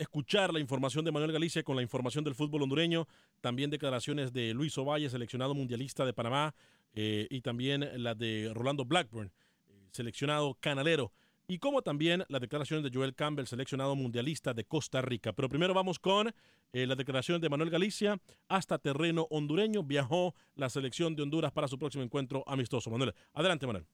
[0.00, 3.06] escuchar la información de Manuel Galicia con la información del fútbol hondureño,
[3.40, 6.54] también declaraciones de Luis Ovalle, seleccionado mundialista de Panamá,
[6.94, 9.30] eh, y también la de Rolando Blackburn,
[9.68, 11.12] eh, seleccionado canalero,
[11.46, 15.32] y como también las declaraciones de Joel Campbell, seleccionado mundialista de Costa Rica.
[15.32, 16.32] Pero primero vamos con
[16.72, 18.20] eh, las declaraciones de Manuel Galicia.
[18.48, 22.88] Hasta terreno hondureño viajó la selección de Honduras para su próximo encuentro amistoso.
[22.88, 23.84] Manuel, adelante Manuel.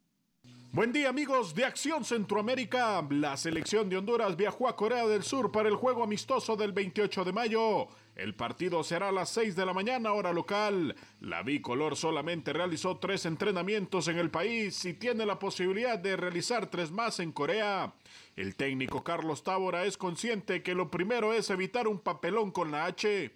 [0.73, 3.03] Buen día amigos de Acción Centroamérica.
[3.09, 7.25] La selección de Honduras viajó a Corea del Sur para el juego amistoso del 28
[7.25, 7.87] de mayo.
[8.15, 10.95] El partido será a las 6 de la mañana hora local.
[11.21, 16.67] La bicolor solamente realizó tres entrenamientos en el país y tiene la posibilidad de realizar
[16.67, 17.95] tres más en Corea.
[18.35, 22.85] El técnico Carlos Tábora es consciente que lo primero es evitar un papelón con la
[22.85, 23.31] H.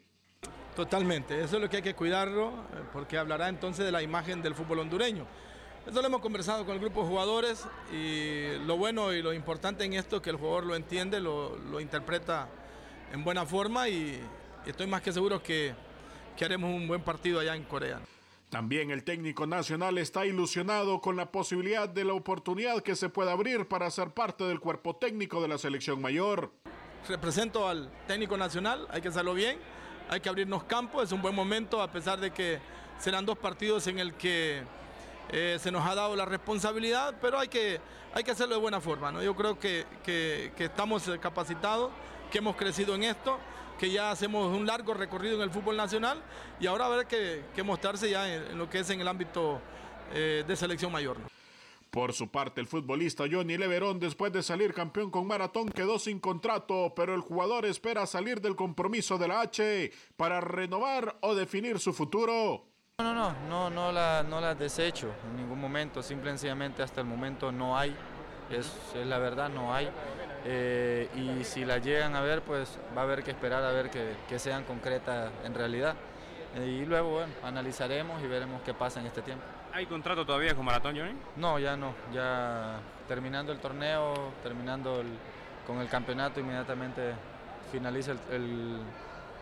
[0.76, 4.40] Totalmente, eso es lo que hay que cuidarlo, eh, porque hablará entonces de la imagen
[4.40, 5.26] del fútbol hondureño.
[5.90, 9.84] Eso lo hemos conversado con el grupo de jugadores y lo bueno y lo importante
[9.84, 12.48] en esto es que el jugador lo entiende, lo, lo interpreta
[13.12, 14.20] en buena forma y,
[14.64, 15.74] y estoy más que seguro que,
[16.36, 17.98] que haremos un buen partido allá en Corea.
[18.50, 23.32] También el técnico nacional está ilusionado con la posibilidad de la oportunidad que se pueda
[23.32, 26.52] abrir para ser parte del cuerpo técnico de la selección mayor.
[27.08, 29.58] Represento al técnico nacional, hay que hacerlo bien,
[30.08, 32.60] hay que abrirnos campo, es un buen momento a pesar de que
[33.00, 34.62] serán dos partidos en el que
[35.32, 37.80] eh, se nos ha dado la responsabilidad, pero hay que,
[38.14, 39.12] hay que hacerlo de buena forma.
[39.12, 39.22] ¿no?
[39.22, 41.90] Yo creo que, que, estamos capacitados,
[42.30, 43.38] que hemos crecido en esto,
[43.78, 46.22] que ya hacemos un largo recorrido en el fútbol nacional
[46.58, 49.60] y ahora habrá que, que mostrarse ya en, en, lo que es en el ámbito
[50.12, 51.18] eh, de selección mayor.
[51.18, 51.28] ¿no?
[51.90, 56.20] Por su parte, el futbolista Johnny Leverón, después de salir campeón con maratón, quedó sin
[56.20, 61.80] contrato, pero el jugador espera salir del compromiso de la H para renovar o definir
[61.80, 62.69] su futuro.
[63.02, 67.00] No, no, no, no, la, no la desecho en ningún momento, simple y sencillamente hasta
[67.00, 67.96] el momento no hay,
[68.50, 69.88] es, es la verdad, no hay.
[70.44, 73.90] Eh, y si la llegan a ver, pues va a haber que esperar a ver
[73.90, 75.94] que, que sean concretas en realidad.
[76.56, 79.44] Eh, y luego, bueno, analizaremos y veremos qué pasa en este tiempo.
[79.72, 81.14] ¿Hay contrato todavía con Maratón, Johnny?
[81.36, 85.08] No, ya no, ya terminando el torneo, terminando el,
[85.66, 87.12] con el campeonato, inmediatamente
[87.70, 88.78] finaliza el, el,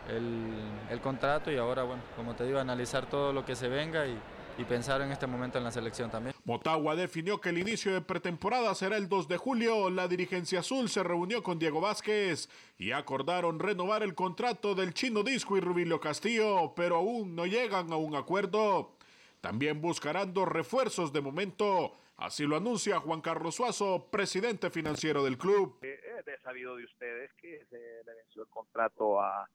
[0.09, 0.53] el,
[0.89, 4.19] el contrato y ahora, bueno, como te digo, analizar todo lo que se venga y,
[4.59, 6.35] y pensar en este momento en la selección también.
[6.43, 9.89] Motagua definió que el inicio de pretemporada será el 2 de julio.
[9.89, 15.23] La dirigencia azul se reunió con Diego Vázquez y acordaron renovar el contrato del chino
[15.23, 18.97] Disco y Rubilio Castillo, pero aún no llegan a un acuerdo.
[19.39, 21.93] También buscarán dos refuerzos de momento.
[22.17, 25.79] Así lo anuncia Juan Carlos Suazo, presidente financiero del club.
[25.81, 29.49] He sabido de ustedes que se le venció el contrato a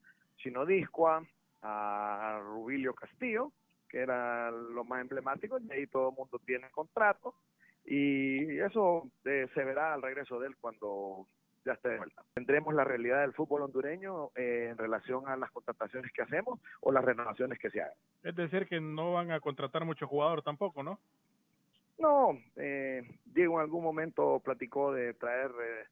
[0.44, 1.24] Chino Discoa,
[1.62, 3.50] a Rubilio Castillo,
[3.88, 7.34] que era lo más emblemático, y ahí todo el mundo tiene contrato,
[7.86, 11.26] y eso eh, se verá al regreso de él cuando
[11.64, 12.22] ya esté de vuelta.
[12.34, 16.92] Tendremos la realidad del fútbol hondureño eh, en relación a las contrataciones que hacemos o
[16.92, 17.96] las renovaciones que se hagan.
[18.22, 20.98] Es decir, que no van a contratar mucho jugador tampoco, ¿no?
[21.96, 25.84] No, eh, Diego en algún momento platicó de traer eh,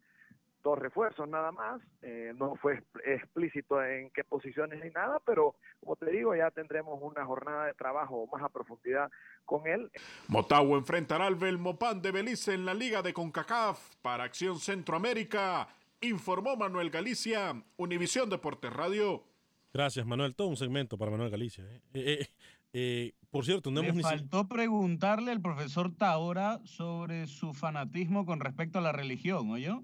[0.62, 5.96] dos refuerzos nada más, eh, no fue explícito en qué posiciones ni nada, pero como
[5.96, 9.10] te digo, ya tendremos una jornada de trabajo más a profundidad
[9.44, 9.90] con él.
[10.28, 15.68] Motagua enfrentará al Belmopán de Belice en la Liga de CONCACAF para Acción Centroamérica,
[16.00, 19.24] informó Manuel Galicia, Univisión Deportes Radio.
[19.72, 20.34] Gracias, Manuel.
[20.34, 21.64] Todo un segmento para Manuel Galicia.
[21.64, 21.80] ¿eh?
[21.94, 22.26] Eh,
[22.74, 28.40] eh, por cierto, no Me hemos faltó preguntarle al profesor Taora sobre su fanatismo con
[28.40, 29.82] respecto a la religión, ¿oyó?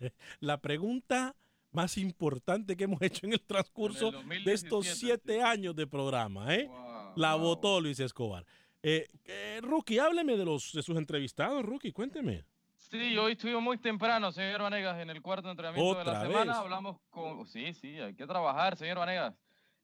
[0.40, 1.34] la pregunta
[1.72, 6.54] más importante que hemos hecho en el transcurso de estos 2017, siete años de programa,
[6.54, 6.70] ¿eh?
[7.16, 8.44] la votó Luis Escobar.
[8.82, 12.44] Eh, eh, Rookie, hábleme de, los, de sus entrevistados, Rookie, cuénteme.
[12.74, 16.52] Sí, hoy estuvimos muy temprano, señor Vanegas, en el cuarto entrenamiento de la ¿Otra semana.
[16.52, 16.60] vez?
[16.60, 17.46] Hablamos con.
[17.46, 19.34] Sí, sí, hay que trabajar, señor Vanegas.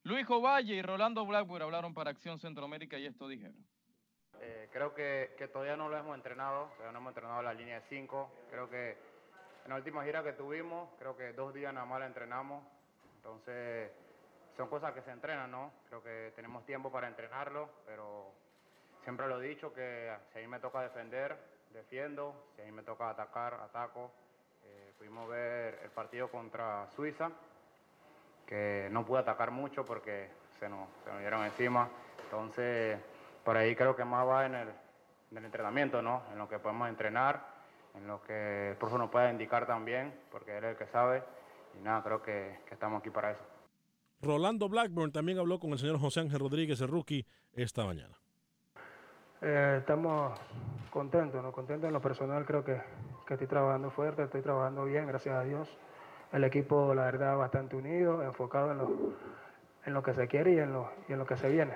[0.03, 3.64] Luis Ovalle y Rolando Blackburn hablaron para Acción Centroamérica y esto dijeron.
[4.40, 7.80] Eh, creo que, que todavía no lo hemos entrenado, todavía no hemos entrenado la línea
[7.80, 8.32] de 5.
[8.51, 8.96] Creo que
[9.68, 12.64] en la última gira que tuvimos, creo que dos días nada más la entrenamos.
[13.16, 13.90] Entonces,
[14.56, 15.70] son cosas que se entrenan, ¿no?
[15.90, 18.32] Creo que tenemos tiempo para entrenarlo, pero
[19.02, 21.36] siempre lo he dicho que si a mí me toca defender,
[21.74, 24.10] defiendo, si a mí me toca atacar, ataco.
[24.64, 27.30] Eh, pudimos ver el partido contra Suiza,
[28.46, 31.90] que no pude atacar mucho porque se nos, se nos dieron encima.
[32.24, 32.98] Entonces,
[33.44, 34.68] por ahí creo que más va en el,
[35.30, 36.22] en el entrenamiento, ¿no?
[36.32, 37.57] En lo que podemos entrenar,
[37.95, 41.22] en lo que el profe nos pueda indicar también, porque él es el que sabe.
[41.78, 43.45] Y nada, creo que, que estamos aquí para eso.
[44.20, 48.18] Rolando Blackburn también habló con el señor José Ángel Rodríguez, el rookie, esta mañana.
[49.41, 50.39] Eh, estamos
[50.91, 51.53] contentos, ¿no?
[51.53, 52.80] Contentos en lo personal, creo que,
[53.26, 55.68] que estoy trabajando fuerte, estoy trabajando bien, gracias a Dios.
[56.32, 59.14] El equipo, la verdad, bastante unido, enfocado en lo,
[59.86, 61.74] en lo que se quiere y en lo, y en lo que se viene.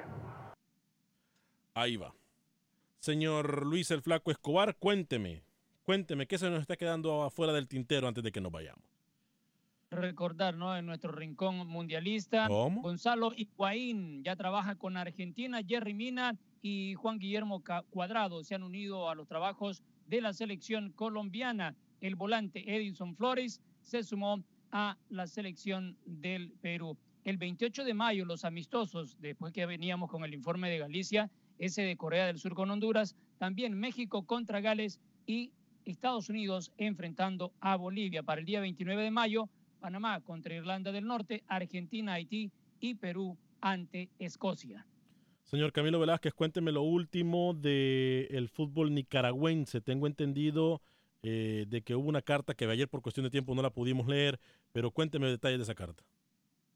[1.74, 2.12] Ahí va.
[2.98, 5.42] Señor Luis el Flaco Escobar, cuénteme,
[5.84, 8.84] cuénteme, ¿qué se nos está quedando afuera del tintero antes de que nos vayamos?
[9.92, 10.76] recordar, ¿no?
[10.76, 12.80] En nuestro rincón mundialista, ¿Cómo?
[12.80, 19.10] Gonzalo Higuaín ya trabaja con Argentina, Jerry Mina y Juan Guillermo Cuadrado se han unido
[19.10, 21.76] a los trabajos de la selección colombiana.
[22.00, 26.96] El volante Edison Flores se sumó a la selección del Perú.
[27.24, 31.82] El 28 de mayo, los amistosos, después que veníamos con el informe de Galicia, ese
[31.82, 35.52] de Corea del Sur con Honduras, también México contra Gales y
[35.84, 38.22] Estados Unidos enfrentando a Bolivia.
[38.22, 39.48] Para el día 29 de mayo,
[39.80, 44.86] Panamá contra Irlanda del Norte, Argentina, Haití y Perú ante Escocia.
[45.44, 49.80] Señor Camilo Velázquez, cuénteme lo último del fútbol nicaragüense.
[49.80, 50.80] Tengo entendido
[51.22, 54.06] eh, de que hubo una carta que ayer por cuestión de tiempo no la pudimos
[54.06, 54.40] leer,
[54.72, 56.04] pero cuénteme detalles de esa carta.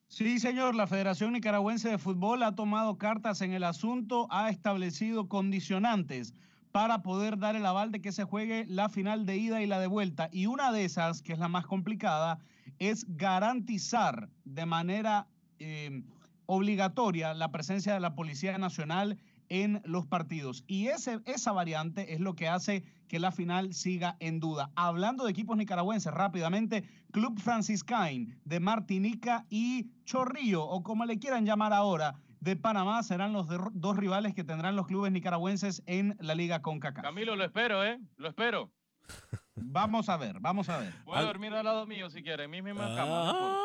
[0.08, 5.28] Sí, señor, la Federación Nicaragüense de Fútbol ha tomado cartas en el asunto, ha establecido
[5.28, 6.32] condicionantes
[6.76, 9.80] para poder dar el aval de que se juegue la final de ida y la
[9.80, 10.28] de vuelta.
[10.30, 12.38] Y una de esas, que es la más complicada,
[12.78, 15.26] es garantizar de manera
[15.58, 16.02] eh,
[16.44, 19.16] obligatoria la presencia de la Policía Nacional
[19.48, 20.64] en los partidos.
[20.66, 24.70] Y ese, esa variante es lo que hace que la final siga en duda.
[24.74, 31.46] Hablando de equipos nicaragüenses, rápidamente, Club Franciscain de Martinica y Chorrillo, o como le quieran
[31.46, 36.36] llamar ahora, de Panamá, serán los dos rivales que tendrán los clubes nicaragüenses en la
[36.36, 37.02] Liga CONCACAF.
[37.02, 37.98] Camilo, lo espero, ¿eh?
[38.16, 38.70] Lo espero.
[39.56, 40.92] Vamos a ver, vamos a ver.
[41.04, 43.58] Puede dormir al lado mío si quiere, en mi misma cama.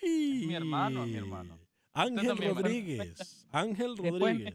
[0.00, 1.58] Es mi hermano, es mi hermano.
[1.92, 3.46] Ángel también, Rodríguez.
[3.50, 4.54] Ángel Rodríguez.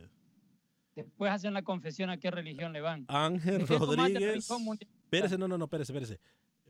[0.95, 3.05] Después hacen la confesión a qué religión le van.
[3.09, 4.49] Ángel ¿De qué tomate Rodríguez.
[5.03, 6.19] Espérese, no, no, no, espérese, espérese.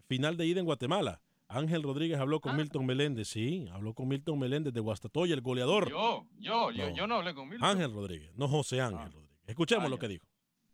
[0.07, 1.21] Final de ida en Guatemala.
[1.51, 5.89] Ángel Rodríguez habló con Milton Meléndez, sí, habló con Milton Meléndez de Guastatoya, el goleador.
[5.89, 6.95] Yo, yo, yo, No.
[6.95, 7.67] yo no hablé con Milton.
[7.67, 9.39] Ángel Rodríguez, no José Ángel Rodríguez.
[9.47, 10.25] Escuchemos lo que dijo.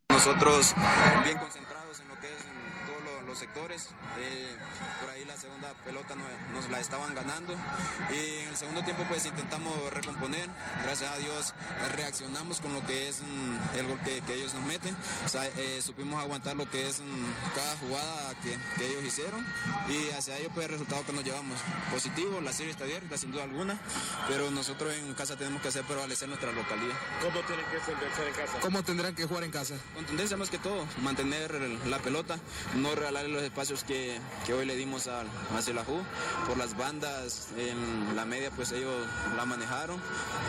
[0.09, 0.73] Nosotros
[1.23, 2.45] bien concentrados en lo que es
[3.35, 3.89] los sectores.
[4.17, 4.55] Eh,
[5.01, 6.23] por ahí la segunda pelota no-
[6.57, 7.53] nos la estaban ganando.
[8.09, 10.49] Y en el segundo tiempo pues intentamos recomponer.
[10.83, 11.53] Gracias a Dios
[11.97, 14.95] reaccionamos con lo que es mm, el gol que, que ellos nos meten.
[15.25, 19.45] O sea, eh, supimos aguantar lo que es mm, cada jugada que, que ellos hicieron.
[19.89, 21.59] Y hacia ello pues el resultado que nos llevamos.
[21.91, 23.77] Positivo, la serie está abierta sin duda alguna.
[24.29, 26.95] Pero nosotros en casa tenemos que hacer prevalecer nuestra localidad.
[27.21, 28.59] ¿Cómo tienen que ser en casa?
[28.61, 29.75] ¿Cómo tendrán que jugar en casa?
[29.93, 31.51] Contundencia más que todo, mantener
[31.87, 32.37] la pelota,
[32.75, 32.95] no
[33.27, 36.01] los espacios que, que hoy le dimos al hacia la Ju.
[36.47, 38.93] Por las bandas en la media, pues ellos
[39.35, 39.99] la manejaron,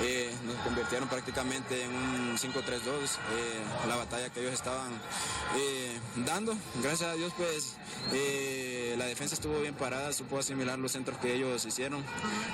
[0.02, 4.92] eh, nos convirtieron prácticamente en un 5-3-2, eh, la batalla que ellos estaban
[5.56, 6.54] eh, dando.
[6.82, 7.76] Gracias a Dios, pues
[8.12, 12.02] eh, la defensa estuvo bien parada, supo asimilar los centros que ellos hicieron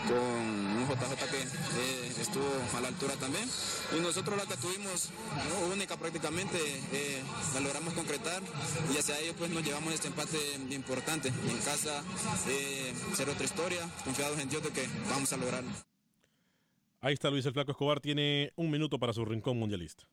[0.07, 3.49] con un JJ que eh, estuvo a la altura también.
[3.97, 5.11] Y nosotros la que tuvimos
[5.73, 6.59] única prácticamente
[7.55, 8.43] la logramos concretar
[8.93, 11.28] y hacia ello pues nos llevamos este empate importante.
[11.28, 12.02] En casa,
[12.48, 15.70] eh, ser otra historia, confiados en Dios de que vamos a lograrlo.
[17.00, 20.04] Ahí está Luis el Flaco Escobar, tiene un minuto para su rincón mundialista.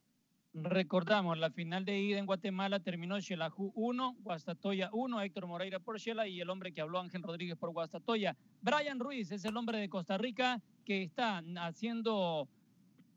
[0.53, 5.99] Recordamos, la final de ida en Guatemala terminó Xelajú 1, Guastatoya 1, Héctor Moreira por
[5.99, 8.35] Xela y el hombre que habló Ángel Rodríguez por Guastatoya.
[8.61, 12.47] Brian Ruiz es el hombre de Costa Rica que está haciendo,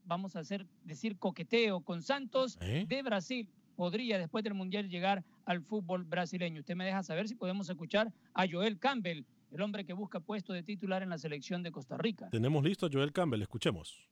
[0.04, 2.84] vamos a hacer, decir, coqueteo con Santos ¿Eh?
[2.86, 3.48] de Brasil.
[3.82, 6.60] Podría después del Mundial llegar al fútbol brasileño.
[6.60, 10.52] Usted me deja saber si podemos escuchar a Joel Campbell, el hombre que busca puesto
[10.52, 12.28] de titular en la selección de Costa Rica.
[12.30, 14.08] Tenemos listo a Joel Campbell, escuchemos.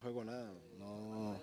[0.00, 1.36] juego nada, no,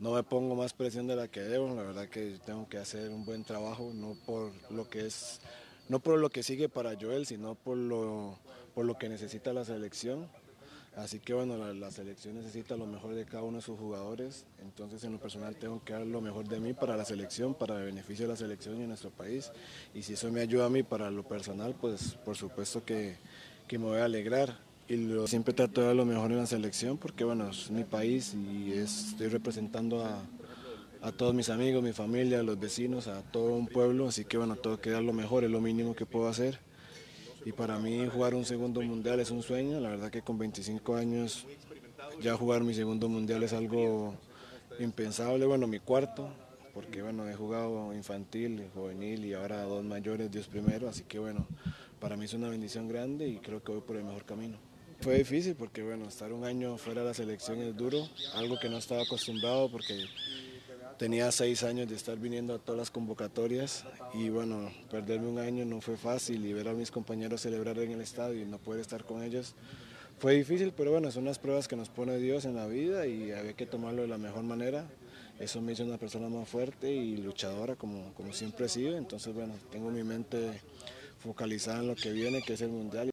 [0.00, 3.10] no me pongo más presión de la que debo, la verdad que tengo que hacer
[3.10, 5.40] un buen trabajo, no por lo que es,
[5.88, 8.36] no por lo que sigue para Joel, sino por lo,
[8.74, 10.28] por lo que necesita la selección.
[10.96, 15.02] Así que bueno, la, selección necesita lo mejor de cada uno de sus jugadores, entonces
[15.04, 17.84] en lo personal tengo que dar lo mejor de mí para la selección, para el
[17.86, 19.52] beneficio de la selección y nuestro país.
[19.94, 23.16] Y si eso me ayuda a mí para lo personal, pues por supuesto que,
[23.68, 24.96] que me voy a alegrar y
[25.28, 28.72] siempre trato de dar lo mejor en la selección porque bueno, es mi país y
[28.72, 30.28] es- estoy representando a,
[31.00, 34.36] a todos mis amigos, mi familia, a los vecinos, a todo un pueblo, así que
[34.38, 36.60] bueno, tengo que dar lo mejor, es lo mínimo que puedo hacer.
[37.44, 40.94] Y para mí jugar un segundo mundial es un sueño, la verdad que con 25
[40.96, 41.46] años
[42.20, 44.14] ya jugar mi segundo mundial es algo
[44.78, 46.28] impensable, bueno, mi cuarto,
[46.74, 51.46] porque bueno, he jugado infantil, juvenil y ahora dos mayores, Dios primero, así que bueno,
[51.98, 54.58] para mí es una bendición grande y creo que voy por el mejor camino.
[55.00, 58.68] Fue difícil porque bueno, estar un año fuera de la selección es duro, algo que
[58.68, 60.04] no estaba acostumbrado porque
[61.00, 65.64] tenía seis años de estar viniendo a todas las convocatorias y bueno, perderme un año
[65.64, 68.82] no fue fácil y ver a mis compañeros celebrar en el estadio y no poder
[68.82, 69.54] estar con ellos
[70.18, 73.32] fue difícil, pero bueno, son las pruebas que nos pone Dios en la vida y
[73.32, 74.84] había que tomarlo de la mejor manera
[75.38, 78.98] eso me hizo una persona más fuerte y luchadora como, como siempre he sido.
[78.98, 80.60] Entonces, bueno, tengo mi mente
[81.18, 83.08] focalizada en lo que viene, que es el Mundial.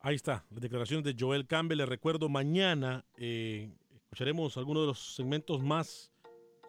[0.00, 1.78] Ahí está, las declaraciones de Joel Campbell.
[1.78, 6.09] Les recuerdo, mañana eh, escucharemos algunos de los segmentos más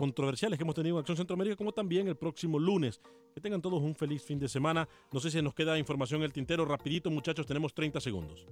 [0.01, 2.99] controversiales que hemos tenido en Acción Centroamérica, como también el próximo lunes.
[3.35, 4.89] Que tengan todos un feliz fin de semana.
[5.11, 6.65] No sé si nos queda información en el tintero.
[6.65, 8.47] Rapidito, muchachos, tenemos 30 segundos.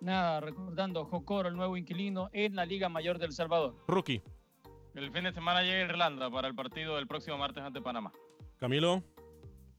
[0.00, 3.74] Nada, recordando, Jocoro, el nuevo inquilino en la Liga Mayor del Salvador.
[3.88, 4.22] Rookie.
[4.94, 8.12] El fin de semana llega Irlanda para el partido del próximo martes ante Panamá.
[8.58, 9.02] Camilo.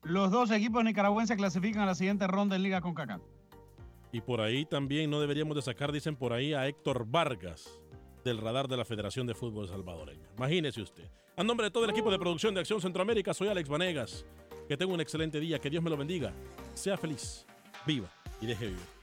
[0.01, 3.21] Los dos equipos nicaragüenses clasifican a la siguiente ronda en Liga con CACAF.
[4.11, 7.79] Y por ahí también no deberíamos de sacar, dicen por ahí, a Héctor Vargas
[8.24, 10.30] del radar de la Federación de Fútbol Salvadoreña.
[10.38, 11.09] Imagínese usted.
[11.36, 14.26] A nombre de todo el equipo de producción de Acción Centroamérica, soy Alex Vanegas.
[14.67, 16.34] Que tenga un excelente día, que Dios me lo bendiga.
[16.74, 17.45] Sea feliz,
[17.86, 18.09] viva
[18.39, 19.03] y deje vivir.